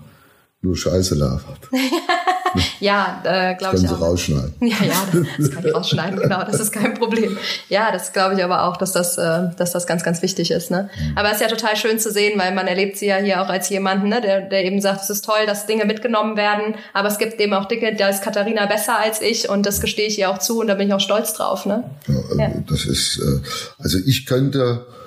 nur 0.61 0.76
Scheiße 0.76 1.14
labert. 1.14 1.68
ja, 2.80 3.22
äh, 3.24 3.54
glaube 3.54 3.76
ich. 3.76 3.82
Können 3.82 3.94
Sie 3.94 4.00
rausschneiden. 4.00 4.54
Ja, 4.61 4.84
ja, 4.84 5.08
das, 5.12 5.26
das 5.38 5.50
kann 5.50 5.66
ich 5.66 5.74
rausschneiden, 5.74 6.18
genau, 6.20 6.44
das 6.44 6.61
ist 6.61 6.72
kein 6.72 6.94
Problem. 6.94 7.38
Ja, 7.68 7.90
das 7.92 8.12
glaube 8.12 8.34
ich 8.34 8.44
aber 8.44 8.64
auch, 8.64 8.76
dass 8.76 8.92
das, 8.92 9.16
äh, 9.18 9.48
dass 9.56 9.72
das 9.72 9.87
ganz, 9.87 10.02
ganz 10.02 10.20
wichtig 10.22 10.50
ist. 10.50 10.70
Ne? 10.70 10.90
Mhm. 10.98 11.18
Aber 11.18 11.28
es 11.28 11.37
ist 11.37 11.40
ja 11.42 11.48
total 11.48 11.76
schön 11.76 11.98
zu 11.98 12.11
sehen, 12.11 12.38
weil 12.38 12.54
man 12.54 12.66
erlebt 12.66 12.96
sie 12.96 13.06
ja 13.06 13.16
hier 13.16 13.42
auch 13.42 13.48
als 13.48 13.68
jemanden, 13.68 14.08
ne, 14.08 14.20
der, 14.20 14.42
der 14.42 14.64
eben 14.64 14.80
sagt, 14.80 15.02
es 15.02 15.11
ist 15.11 15.24
toll, 15.24 15.46
dass 15.46 15.66
Dinge 15.66 15.84
mitgenommen 15.84 16.37
werden, 16.37 16.74
aber 16.92 17.08
es 17.08 17.18
gibt 17.18 17.40
eben 17.40 17.54
auch 17.54 17.66
Dinge, 17.66 17.94
da 17.94 18.08
ist 18.08 18.22
Katharina 18.22 18.66
besser 18.66 18.98
als 18.98 19.22
ich 19.22 19.48
und 19.48 19.64
das 19.64 19.80
gestehe 19.80 20.06
ich 20.06 20.18
ihr 20.18 20.30
auch 20.30 20.38
zu 20.38 20.61
und 20.61 20.66
da 20.66 20.74
bin 20.74 20.88
ich 20.88 20.94
auch 20.94 21.00
stolz 21.00 21.32
drauf. 21.32 21.66
Ne? 21.66 21.84
Ja, 22.06 22.14
also 22.16 22.38
ja. 22.40 22.50
das 22.68 22.84
ist, 22.84 23.18
äh, 23.18 23.40
also 23.78 23.98
ich 24.04 24.26
könnte, 24.26 24.87
äh, 24.90 24.97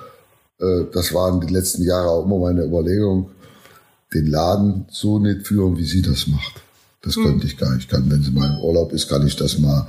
das 0.92 1.12
waren 1.12 1.40
die 1.40 1.52
letzten 1.52 1.82
Jahre 1.82 2.08
auch 2.08 2.24
immer 2.24 2.38
meine 2.38 2.62
Überlegung, 2.62 3.30
den 4.14 4.26
Laden 4.26 4.86
so 4.90 5.18
nicht 5.18 5.46
führen, 5.46 5.76
wie 5.76 5.84
sie 5.84 6.02
das 6.02 6.26
macht. 6.26 6.60
Das 7.02 7.16
hm. 7.16 7.24
könnte 7.24 7.46
ich 7.46 7.56
gar 7.56 7.70
nicht. 7.70 7.84
Ich 7.84 7.88
kann, 7.88 8.10
wenn 8.10 8.22
sie 8.22 8.30
mal 8.30 8.56
im 8.56 8.64
Urlaub 8.64 8.92
ist, 8.92 9.08
kann 9.08 9.26
ich 9.26 9.36
das 9.36 9.58
mal 9.58 9.86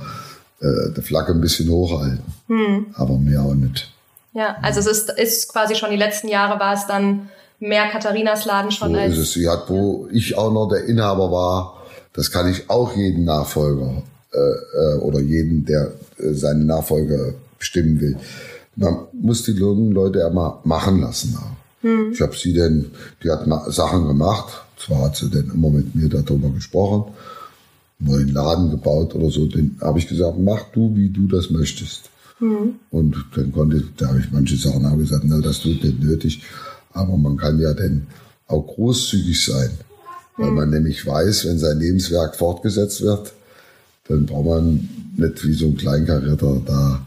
äh, 0.60 0.92
die 0.96 1.02
Flagge 1.02 1.32
ein 1.32 1.40
bisschen 1.40 1.68
hochhalten. 1.68 2.24
Hm. 2.48 2.86
Aber 2.94 3.18
mehr 3.18 3.42
auch 3.42 3.54
nicht. 3.54 3.90
Ja, 4.32 4.56
also 4.62 4.80
es 4.80 4.86
ist, 4.86 5.10
ist 5.10 5.52
quasi 5.52 5.76
schon 5.76 5.90
die 5.90 5.96
letzten 5.96 6.28
Jahre 6.28 6.58
war 6.58 6.74
es 6.74 6.86
dann 6.86 7.28
mehr 7.60 7.88
Katharinas 7.88 8.44
Laden 8.44 8.72
schon 8.72 8.92
so 8.92 8.98
als. 8.98 9.12
Ist 9.12 9.18
es. 9.18 9.32
Sie 9.34 9.48
hat, 9.48 9.68
wo 9.68 10.08
ich 10.10 10.36
auch 10.36 10.52
noch 10.52 10.68
der 10.68 10.84
Inhaber 10.86 11.30
war, 11.30 11.82
das 12.12 12.30
kann 12.30 12.50
ich 12.50 12.68
auch 12.68 12.96
jeden 12.96 13.24
Nachfolger 13.24 14.02
äh, 14.32 14.38
äh, 14.38 14.98
oder 14.98 15.20
jeden, 15.20 15.64
der 15.64 15.92
äh, 16.18 16.32
seine 16.32 16.64
Nachfolger 16.64 17.34
bestimmen 17.58 18.00
will. 18.00 18.16
Man 18.76 18.96
muss 19.12 19.44
die 19.44 19.52
jungen 19.52 19.92
Leute 19.92 20.20
immer 20.20 20.60
machen 20.64 21.00
lassen. 21.00 21.38
Hm. 21.80 22.12
Ich 22.12 22.20
habe 22.20 22.36
sie 22.36 22.52
denn, 22.52 22.90
die 23.22 23.30
hat 23.30 23.46
Sachen 23.72 24.06
gemacht, 24.06 24.52
zwar 24.76 25.02
hat 25.02 25.16
sie 25.16 25.30
dann 25.30 25.50
immer 25.54 25.70
mit 25.70 25.94
mir 25.94 26.08
darüber 26.08 26.50
gesprochen, 26.50 27.12
neuen 27.98 28.28
Laden 28.28 28.70
gebaut 28.70 29.14
oder 29.14 29.30
so. 29.30 29.46
Den 29.46 29.76
habe 29.80 29.98
ich 29.98 30.08
gesagt, 30.08 30.38
mach 30.38 30.64
du, 30.72 30.94
wie 30.96 31.10
du 31.10 31.26
das 31.26 31.50
möchtest. 31.50 32.10
Mhm. 32.40 32.76
Und 32.90 33.16
dann 33.36 33.52
konnte, 33.52 33.84
da 33.96 34.08
habe 34.08 34.20
ich 34.20 34.32
manche 34.32 34.56
Sachen 34.56 34.84
auch 34.86 34.96
gesagt, 34.96 35.24
na, 35.24 35.40
das 35.40 35.60
tut 35.60 35.82
nicht 35.82 36.02
nötig. 36.02 36.42
Aber 36.92 37.16
man 37.16 37.36
kann 37.36 37.58
ja 37.60 37.72
dann 37.74 38.06
auch 38.46 38.66
großzügig 38.66 39.44
sein. 39.44 39.70
Weil 40.36 40.50
mhm. 40.50 40.56
man 40.56 40.70
nämlich 40.70 41.06
weiß, 41.06 41.46
wenn 41.46 41.58
sein 41.58 41.78
Lebenswerk 41.78 42.36
fortgesetzt 42.36 43.02
wird, 43.02 43.32
dann 44.08 44.26
braucht 44.26 44.46
man 44.46 44.88
nicht 45.16 45.46
wie 45.46 45.54
so 45.54 45.66
ein 45.66 45.76
Kleinkarierter 45.76 46.60
da 46.66 47.06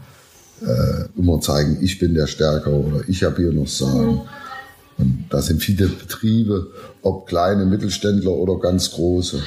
äh, 0.62 1.18
immer 1.18 1.40
zeigen, 1.40 1.78
ich 1.80 1.98
bin 1.98 2.14
der 2.14 2.26
Stärker 2.26 2.72
oder 2.72 3.08
ich 3.08 3.22
habe 3.22 3.36
hier 3.36 3.52
noch 3.52 3.68
Sagen. 3.68 4.22
Und 4.98 5.26
da 5.30 5.40
sind 5.40 5.62
viele 5.62 5.86
Betriebe, 5.86 6.68
ob 7.02 7.26
kleine 7.26 7.64
Mittelständler 7.64 8.32
oder 8.32 8.58
ganz 8.58 8.90
große. 8.90 9.42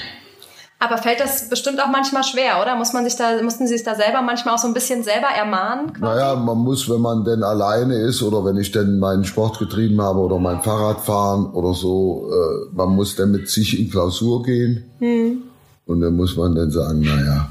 Aber 0.84 0.97
fällt 0.97 1.19
das 1.19 1.47
bestimmt 1.47 1.80
auch 1.80 1.91
manchmal 1.91 2.24
schwer, 2.24 2.60
oder? 2.60 2.76
Muss 2.76 2.91
man 2.91 3.04
sich 3.04 3.15
da, 3.15 3.39
mussten 3.43 3.67
Sie 3.67 3.78
sich 3.78 3.84
da 3.84 3.93
selber 3.93 4.24
manchmal 4.24 4.56
auch 4.56 4.60
so 4.60 4.67
ein 4.67 4.74
bisschen 4.74 5.04
selber 5.04 5.28
ermahnen? 5.28 5.93
Quasi? 5.93 6.02
Naja, 6.02 6.36
man 6.36 6.58
muss, 6.58 6.89
wenn 6.89 7.02
man 7.02 7.24
denn 7.24 7.43
alleine 7.43 7.97
ist 7.97 8.24
oder 8.24 8.43
wenn 8.43 8.58
ich 8.58 8.71
denn 8.71 8.97
meinen 8.97 9.24
Sport 9.24 9.60
getrieben 9.60 10.02
habe 10.02 10.17
oder 10.17 10.39
mein 10.39 10.63
Fahrrad 10.63 11.02
fahren 11.02 11.52
oder 11.54 11.76
so, 11.76 12.32
äh, 12.32 12.76
man 12.76 12.95
muss 12.95 13.15
dann 13.15 13.30
mit 13.30 13.47
sich 13.47 13.80
in 13.80 13.91
Klausur 13.91 14.41
gehen. 14.41 14.86
Hm. 14.97 15.43
Und 15.86 16.02
dann 16.02 16.15
muss 16.15 16.36
man 16.36 16.56
dann 16.56 16.71
sagen, 16.71 17.02
naja, 17.02 17.50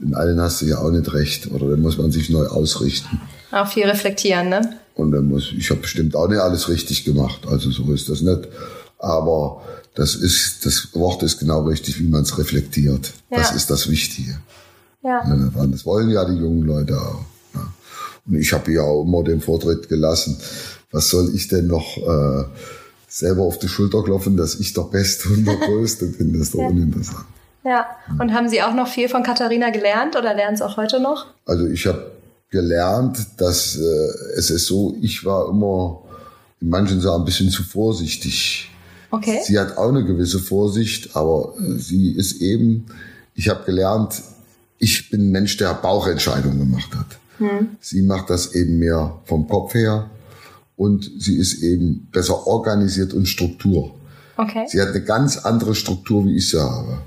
in 0.00 0.14
allen 0.14 0.40
hast 0.40 0.62
du 0.62 0.66
ja 0.66 0.78
auch 0.78 0.90
nicht 0.90 1.12
recht. 1.12 1.50
Oder 1.50 1.70
dann 1.70 1.80
muss 1.80 1.98
man 1.98 2.12
sich 2.12 2.30
neu 2.30 2.46
ausrichten. 2.46 3.20
Auch 3.50 3.68
viel 3.68 3.86
reflektieren, 3.86 4.48
ne? 4.48 4.78
Und 4.94 5.12
dann 5.12 5.28
muss, 5.28 5.52
ich 5.56 5.70
habe 5.70 5.80
bestimmt 5.80 6.16
auch 6.16 6.28
nicht 6.28 6.38
alles 6.38 6.68
richtig 6.68 7.04
gemacht. 7.04 7.46
Also 7.46 7.70
so 7.70 7.92
ist 7.92 8.08
das 8.08 8.22
nicht. 8.22 8.48
Aber 8.98 9.62
das 9.94 10.14
ist, 10.14 10.64
das 10.64 10.88
Wort 10.94 11.22
ist 11.22 11.38
genau 11.38 11.64
richtig, 11.64 11.98
wie 12.00 12.08
man 12.08 12.22
es 12.22 12.38
reflektiert. 12.38 13.12
Ja. 13.30 13.38
Das 13.38 13.52
ist 13.52 13.70
das 13.70 13.90
Wichtige. 13.90 14.38
Ja. 15.02 15.22
Das 15.70 15.84
wollen 15.86 16.10
ja 16.10 16.24
die 16.24 16.36
jungen 16.36 16.62
Leute 16.62 17.00
auch. 17.00 17.24
Und 18.26 18.34
ich 18.34 18.52
habe 18.52 18.72
ja 18.72 18.82
auch 18.82 19.04
immer 19.04 19.22
den 19.22 19.40
Vortritt 19.40 19.88
gelassen. 19.88 20.36
Was 20.90 21.10
soll 21.10 21.34
ich 21.34 21.48
denn 21.48 21.66
noch 21.66 21.96
äh, 21.96 22.44
selber 23.08 23.42
auf 23.42 23.58
die 23.58 23.68
Schulter 23.68 24.02
klopfen, 24.02 24.36
dass 24.36 24.56
ich 24.56 24.72
der 24.72 24.82
Beste 24.82 25.28
und 25.28 25.44
der 25.44 25.56
Größte 25.66 26.06
bin? 26.06 26.32
Das 26.32 26.42
ist 26.42 26.54
doch 26.54 26.60
ja. 26.60 26.68
uninteressant. 26.68 27.26
Ja. 27.66 27.86
Und 28.20 28.32
haben 28.32 28.48
Sie 28.48 28.62
auch 28.62 28.74
noch 28.74 28.86
viel 28.86 29.08
von 29.08 29.24
Katharina 29.24 29.70
gelernt 29.70 30.14
oder 30.14 30.34
lernen 30.34 30.56
Sie 30.56 30.64
auch 30.64 30.76
heute 30.76 31.00
noch? 31.00 31.26
Also 31.44 31.66
ich 31.66 31.84
habe 31.86 32.12
gelernt, 32.50 33.18
dass 33.38 33.76
äh, 33.76 34.08
es 34.36 34.50
ist 34.50 34.66
so, 34.66 34.96
ich 35.00 35.24
war 35.24 35.48
immer 35.48 36.02
in 36.60 36.68
manchen 36.68 37.00
Sachen 37.00 37.22
ein 37.22 37.24
bisschen 37.24 37.50
zu 37.50 37.64
vorsichtig. 37.64 38.70
Okay. 39.10 39.40
Sie 39.44 39.58
hat 39.58 39.76
auch 39.76 39.88
eine 39.88 40.04
gewisse 40.04 40.38
Vorsicht, 40.38 41.16
aber 41.16 41.54
äh, 41.58 41.78
sie 41.78 42.12
ist 42.12 42.40
eben, 42.40 42.86
ich 43.34 43.48
habe 43.48 43.64
gelernt, 43.64 44.22
ich 44.78 45.10
bin 45.10 45.28
ein 45.28 45.30
Mensch, 45.32 45.56
der 45.56 45.74
Bauchentscheidungen 45.74 46.60
gemacht 46.60 46.94
hat. 46.94 47.18
Hm. 47.38 47.76
Sie 47.80 48.02
macht 48.02 48.30
das 48.30 48.54
eben 48.54 48.78
mehr 48.78 49.18
vom 49.24 49.48
Kopf 49.48 49.74
her 49.74 50.08
und 50.76 51.10
sie 51.18 51.36
ist 51.36 51.62
eben 51.62 52.08
besser 52.12 52.46
organisiert 52.46 53.12
und 53.12 53.26
Struktur. 53.26 53.92
Okay. 54.36 54.66
Sie 54.68 54.80
hat 54.80 54.90
eine 54.90 55.02
ganz 55.02 55.38
andere 55.38 55.74
Struktur, 55.74 56.24
wie 56.26 56.36
ich 56.36 56.50
sie 56.50 56.60
habe. 56.62 56.98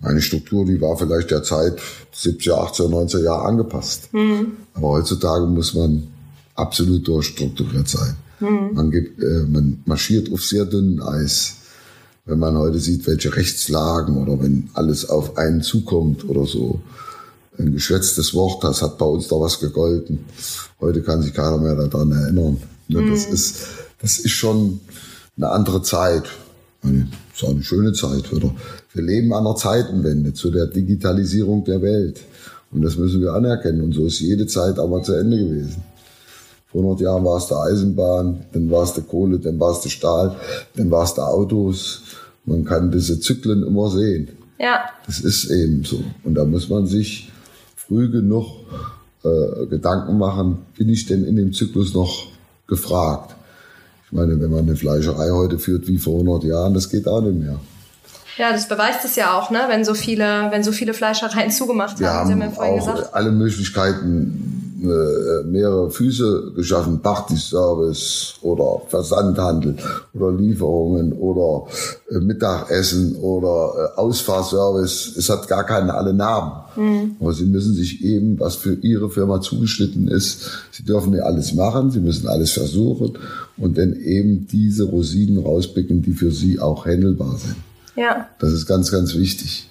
Meine 0.00 0.20
Struktur, 0.20 0.64
die 0.66 0.80
war 0.80 0.96
vielleicht 0.96 1.30
der 1.30 1.42
Zeit 1.42 1.78
70, 2.12 2.52
80, 2.52 2.88
90 2.88 3.24
Jahre 3.24 3.46
angepasst. 3.46 4.12
Mhm. 4.12 4.52
Aber 4.74 4.88
heutzutage 4.88 5.46
muss 5.46 5.74
man 5.74 6.08
absolut 6.54 7.06
durchstrukturiert 7.08 7.88
sein. 7.88 8.16
Mhm. 8.40 8.70
Man, 8.74 8.90
gibt, 8.90 9.22
äh, 9.22 9.44
man 9.48 9.82
marschiert 9.86 10.32
auf 10.32 10.42
sehr 10.44 10.66
dünnem 10.66 11.02
Eis. 11.02 11.56
Wenn 12.26 12.38
man 12.38 12.58
heute 12.58 12.78
sieht, 12.78 13.06
welche 13.06 13.34
Rechtslagen 13.34 14.16
oder 14.16 14.42
wenn 14.42 14.68
alles 14.74 15.08
auf 15.08 15.38
einen 15.38 15.62
zukommt 15.62 16.28
oder 16.28 16.44
so. 16.44 16.80
Ein 17.58 17.72
geschwätztes 17.72 18.34
Wort, 18.34 18.64
das 18.64 18.82
hat 18.82 18.98
bei 18.98 19.06
uns 19.06 19.28
da 19.28 19.36
was 19.36 19.60
gegolten. 19.60 20.26
Heute 20.80 21.00
kann 21.02 21.22
sich 21.22 21.32
keiner 21.32 21.56
mehr 21.56 21.74
daran 21.74 22.12
erinnern. 22.12 22.58
Ne, 22.88 23.00
mhm. 23.00 23.10
Das, 23.10 23.24
ist, 23.24 23.66
das 24.02 24.18
ist 24.18 24.32
schon 24.32 24.80
eine 25.36 25.50
andere 25.50 25.82
Zeit. 25.82 26.24
Eine, 26.86 27.08
das 27.30 27.42
ist 27.42 27.44
auch 27.44 27.50
eine 27.50 27.62
schöne 27.62 27.92
Zeit. 27.92 28.32
Oder? 28.32 28.54
Wir 28.92 29.02
leben 29.02 29.32
an 29.32 29.46
einer 29.46 29.56
Zeitenwende 29.56 30.32
zu 30.32 30.50
der 30.50 30.66
Digitalisierung 30.66 31.64
der 31.64 31.82
Welt. 31.82 32.20
Und 32.70 32.82
das 32.82 32.96
müssen 32.96 33.20
wir 33.20 33.32
anerkennen. 33.32 33.82
Und 33.82 33.92
so 33.92 34.06
ist 34.06 34.20
jede 34.20 34.46
Zeit 34.46 34.78
aber 34.78 35.02
zu 35.02 35.14
Ende 35.14 35.38
gewesen. 35.38 35.82
Vor 36.68 36.82
100 36.82 37.00
Jahren 37.00 37.24
war 37.24 37.38
es 37.38 37.46
der 37.46 37.58
Eisenbahn, 37.58 38.44
dann 38.52 38.70
war 38.70 38.82
es 38.82 38.92
der 38.92 39.04
Kohle, 39.04 39.38
dann 39.38 39.58
war 39.58 39.72
es 39.72 39.80
der 39.80 39.88
Stahl, 39.88 40.36
dann 40.74 40.90
war 40.90 41.04
es 41.04 41.14
der 41.14 41.28
Autos. 41.28 42.02
Man 42.44 42.64
kann 42.64 42.90
diese 42.90 43.18
Zyklen 43.20 43.66
immer 43.66 43.90
sehen. 43.90 44.28
Ja. 44.58 44.80
Das 45.06 45.20
ist 45.20 45.50
eben 45.50 45.84
so. 45.84 46.02
Und 46.24 46.34
da 46.34 46.44
muss 46.44 46.68
man 46.68 46.86
sich 46.86 47.30
früh 47.76 48.10
genug 48.10 48.46
äh, 49.22 49.66
Gedanken 49.66 50.18
machen, 50.18 50.58
bin 50.76 50.88
ich 50.88 51.06
denn 51.06 51.24
in 51.24 51.36
dem 51.36 51.52
Zyklus 51.52 51.94
noch 51.94 52.26
gefragt? 52.66 53.35
Ich 54.06 54.12
meine, 54.12 54.40
wenn 54.40 54.50
man 54.50 54.60
eine 54.60 54.76
Fleischerei 54.76 55.30
heute 55.30 55.58
führt 55.58 55.88
wie 55.88 55.98
vor 55.98 56.20
100 56.20 56.44
Jahren, 56.44 56.74
das 56.74 56.88
geht 56.88 57.08
auch 57.08 57.20
nicht 57.20 57.38
mehr. 57.38 57.58
Ja, 58.38 58.52
das 58.52 58.68
beweist 58.68 59.04
es 59.04 59.16
ja 59.16 59.36
auch, 59.36 59.50
ne? 59.50 59.64
wenn 59.68 59.84
so 59.84 59.94
viele, 59.94 60.48
wenn 60.50 60.62
so 60.62 60.70
viele 60.70 60.94
Fleischereien 60.94 61.50
zugemacht 61.50 61.98
Wir 61.98 62.08
haben. 62.10 62.30
haben, 62.30 62.42
haben 62.42 62.54
ja 62.54 62.60
auch 62.60 62.76
gesagt. 62.76 63.14
alle 63.14 63.32
Möglichkeiten 63.32 64.55
äh, 64.90 65.44
mehrere 65.44 65.90
Füße 65.90 66.52
geschaffen, 66.54 67.00
Partyservice 67.00 68.34
oder 68.42 68.82
Versandhandel 68.88 69.76
oder 70.14 70.32
Lieferungen 70.32 71.12
oder 71.12 71.66
äh, 72.10 72.18
Mittagessen 72.18 73.16
oder 73.16 73.92
äh, 73.96 74.00
Ausfahrservice. 74.00 75.16
Es 75.16 75.28
hat 75.28 75.48
gar 75.48 75.64
keine 75.64 75.94
alle 75.94 76.14
Namen. 76.14 76.52
Mhm. 76.76 77.16
Aber 77.20 77.32
sie 77.32 77.46
müssen 77.46 77.74
sich 77.74 78.04
eben, 78.04 78.38
was 78.38 78.56
für 78.56 78.74
ihre 78.74 79.10
Firma 79.10 79.40
zugeschnitten 79.40 80.08
ist, 80.08 80.50
sie 80.72 80.84
dürfen 80.84 81.14
ja 81.14 81.24
alles 81.24 81.54
machen, 81.54 81.90
sie 81.90 82.00
müssen 82.00 82.28
alles 82.28 82.52
versuchen 82.52 83.18
und 83.56 83.78
dann 83.78 83.94
eben 83.94 84.46
diese 84.46 84.84
Rosinen 84.84 85.38
rauspicken, 85.38 86.02
die 86.02 86.12
für 86.12 86.30
sie 86.30 86.60
auch 86.60 86.86
handelbar 86.86 87.38
sind. 87.38 87.56
Ja. 87.96 88.28
Das 88.38 88.52
ist 88.52 88.66
ganz, 88.66 88.92
ganz 88.92 89.14
wichtig. 89.14 89.68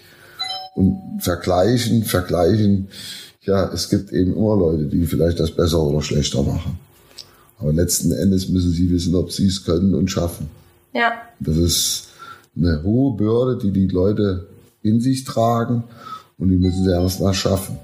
Und 0.73 1.19
vergleichen, 1.19 2.03
vergleichen, 2.03 2.89
ja, 3.45 3.71
es 3.71 3.89
gibt 3.89 4.11
eben 4.11 4.35
immer 4.35 4.55
Leute, 4.55 4.85
die 4.85 5.05
vielleicht 5.05 5.39
das 5.39 5.51
besser 5.51 5.81
oder 5.81 6.01
schlechter 6.01 6.43
machen. 6.43 6.79
Aber 7.59 7.71
letzten 7.71 8.11
Endes 8.11 8.49
müssen 8.49 8.71
sie 8.71 8.89
wissen, 8.89 9.15
ob 9.15 9.31
sie 9.31 9.47
es 9.47 9.63
können 9.63 9.93
und 9.95 10.09
schaffen. 10.09 10.49
Ja. 10.93 11.13
Das 11.39 11.57
ist 11.57 12.07
eine 12.55 12.83
hohe 12.83 13.15
Bürde, 13.15 13.57
die 13.57 13.71
die 13.71 13.87
Leute 13.87 14.47
in 14.81 14.99
sich 14.99 15.23
tragen 15.23 15.83
und 16.37 16.49
die 16.49 16.57
müssen 16.57 16.83
sie 16.83 16.91
erst 16.91 17.21
mal 17.21 17.33
schaffen. 17.33 17.77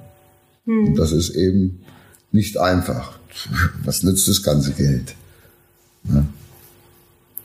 Hm. 0.66 0.88
Und 0.88 0.96
das 0.96 1.12
ist 1.12 1.32
eben 1.32 1.82
nicht 2.32 2.58
einfach. 2.58 3.20
Was 3.84 4.04
nützt 4.04 4.28
das 4.28 4.44
ganze 4.44 4.72
Geld? 4.72 5.16
Ja. 6.06 6.26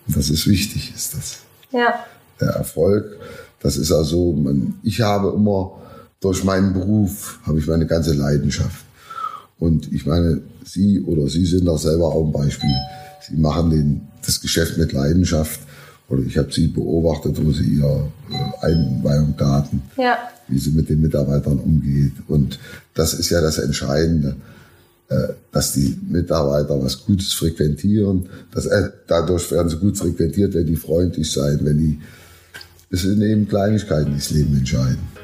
Das 0.08 0.30
ist 0.30 0.46
wichtig, 0.46 0.92
ist 0.94 1.14
das. 1.14 1.38
Ja. 1.72 2.04
Der 2.40 2.50
Erfolg, 2.50 3.18
das 3.60 3.76
ist 3.76 3.92
also, 3.92 4.32
man, 4.32 4.78
ich 4.82 5.00
habe 5.00 5.32
immer 5.34 5.80
durch 6.20 6.44
meinen 6.44 6.72
Beruf 6.72 7.40
habe 7.44 7.58
ich 7.58 7.66
meine 7.66 7.86
ganze 7.86 8.14
Leidenschaft. 8.14 8.84
Und 9.58 9.92
ich 9.92 10.06
meine, 10.06 10.42
Sie 10.64 11.00
oder 11.00 11.28
Sie 11.28 11.46
sind 11.46 11.68
auch 11.68 11.78
selber 11.78 12.06
auch 12.06 12.26
ein 12.26 12.32
Beispiel. 12.32 12.74
Sie 13.26 13.36
machen 13.36 13.70
den, 13.70 14.00
das 14.24 14.40
Geschäft 14.40 14.76
mit 14.78 14.92
Leidenschaft. 14.92 15.60
Oder 16.08 16.22
ich 16.22 16.36
habe 16.38 16.52
Sie 16.52 16.68
beobachtet, 16.68 17.36
wo 17.44 17.52
Sie 17.52 17.64
Ihre 17.64 18.08
äh, 18.30 18.66
Einweihung 18.66 19.36
taten, 19.36 19.82
ja. 19.96 20.18
wie 20.48 20.58
Sie 20.58 20.70
mit 20.70 20.88
den 20.88 21.00
Mitarbeitern 21.00 21.58
umgeht. 21.58 22.12
Und 22.28 22.58
das 22.94 23.14
ist 23.14 23.30
ja 23.30 23.40
das 23.40 23.58
Entscheidende, 23.58 24.36
äh, 25.08 25.28
dass 25.52 25.72
die 25.72 25.98
Mitarbeiter 26.08 26.82
was 26.82 27.04
Gutes 27.04 27.32
frequentieren. 27.32 28.28
Dass, 28.52 28.66
äh, 28.66 28.90
dadurch 29.06 29.50
werden 29.50 29.68
sie 29.68 29.78
gut 29.78 29.96
frequentiert, 29.96 30.54
wenn 30.54 30.66
die 30.66 30.76
freundlich 30.76 31.30
sein, 31.30 31.60
wenn 31.62 31.78
die, 31.78 32.00
es 32.90 33.02
sind 33.02 33.22
eben 33.22 33.48
Kleinigkeiten, 33.48 34.10
die 34.12 34.18
das 34.18 34.30
Leben 34.30 34.56
entscheiden. 34.56 35.15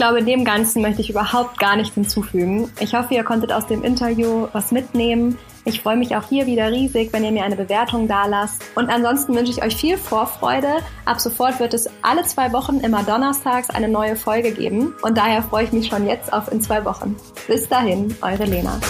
Glaube, 0.00 0.22
dem 0.22 0.46
Ganzen 0.46 0.80
möchte 0.80 1.02
ich 1.02 1.10
überhaupt 1.10 1.58
gar 1.58 1.76
nichts 1.76 1.94
hinzufügen. 1.94 2.72
Ich 2.80 2.94
hoffe, 2.94 3.12
ihr 3.12 3.22
konntet 3.22 3.52
aus 3.52 3.66
dem 3.66 3.84
Interview 3.84 4.48
was 4.54 4.72
mitnehmen. 4.72 5.36
Ich 5.66 5.82
freue 5.82 5.98
mich 5.98 6.16
auch 6.16 6.26
hier 6.26 6.46
wieder 6.46 6.70
riesig, 6.70 7.12
wenn 7.12 7.22
ihr 7.22 7.32
mir 7.32 7.44
eine 7.44 7.54
Bewertung 7.54 8.08
da 8.08 8.24
lasst. 8.24 8.62
Und 8.74 8.88
ansonsten 8.88 9.36
wünsche 9.36 9.52
ich 9.52 9.62
euch 9.62 9.76
viel 9.76 9.98
Vorfreude. 9.98 10.68
Ab 11.04 11.20
sofort 11.20 11.60
wird 11.60 11.74
es 11.74 11.86
alle 12.00 12.22
zwei 12.22 12.50
Wochen 12.54 12.80
immer 12.80 13.02
donnerstags 13.02 13.68
eine 13.68 13.88
neue 13.88 14.16
Folge 14.16 14.52
geben. 14.52 14.94
Und 15.02 15.18
daher 15.18 15.42
freue 15.42 15.64
ich 15.64 15.72
mich 15.72 15.88
schon 15.88 16.06
jetzt 16.06 16.32
auf 16.32 16.50
in 16.50 16.62
zwei 16.62 16.82
Wochen. 16.86 17.14
Bis 17.46 17.68
dahin, 17.68 18.16
eure 18.22 18.46
Lena. 18.46 18.80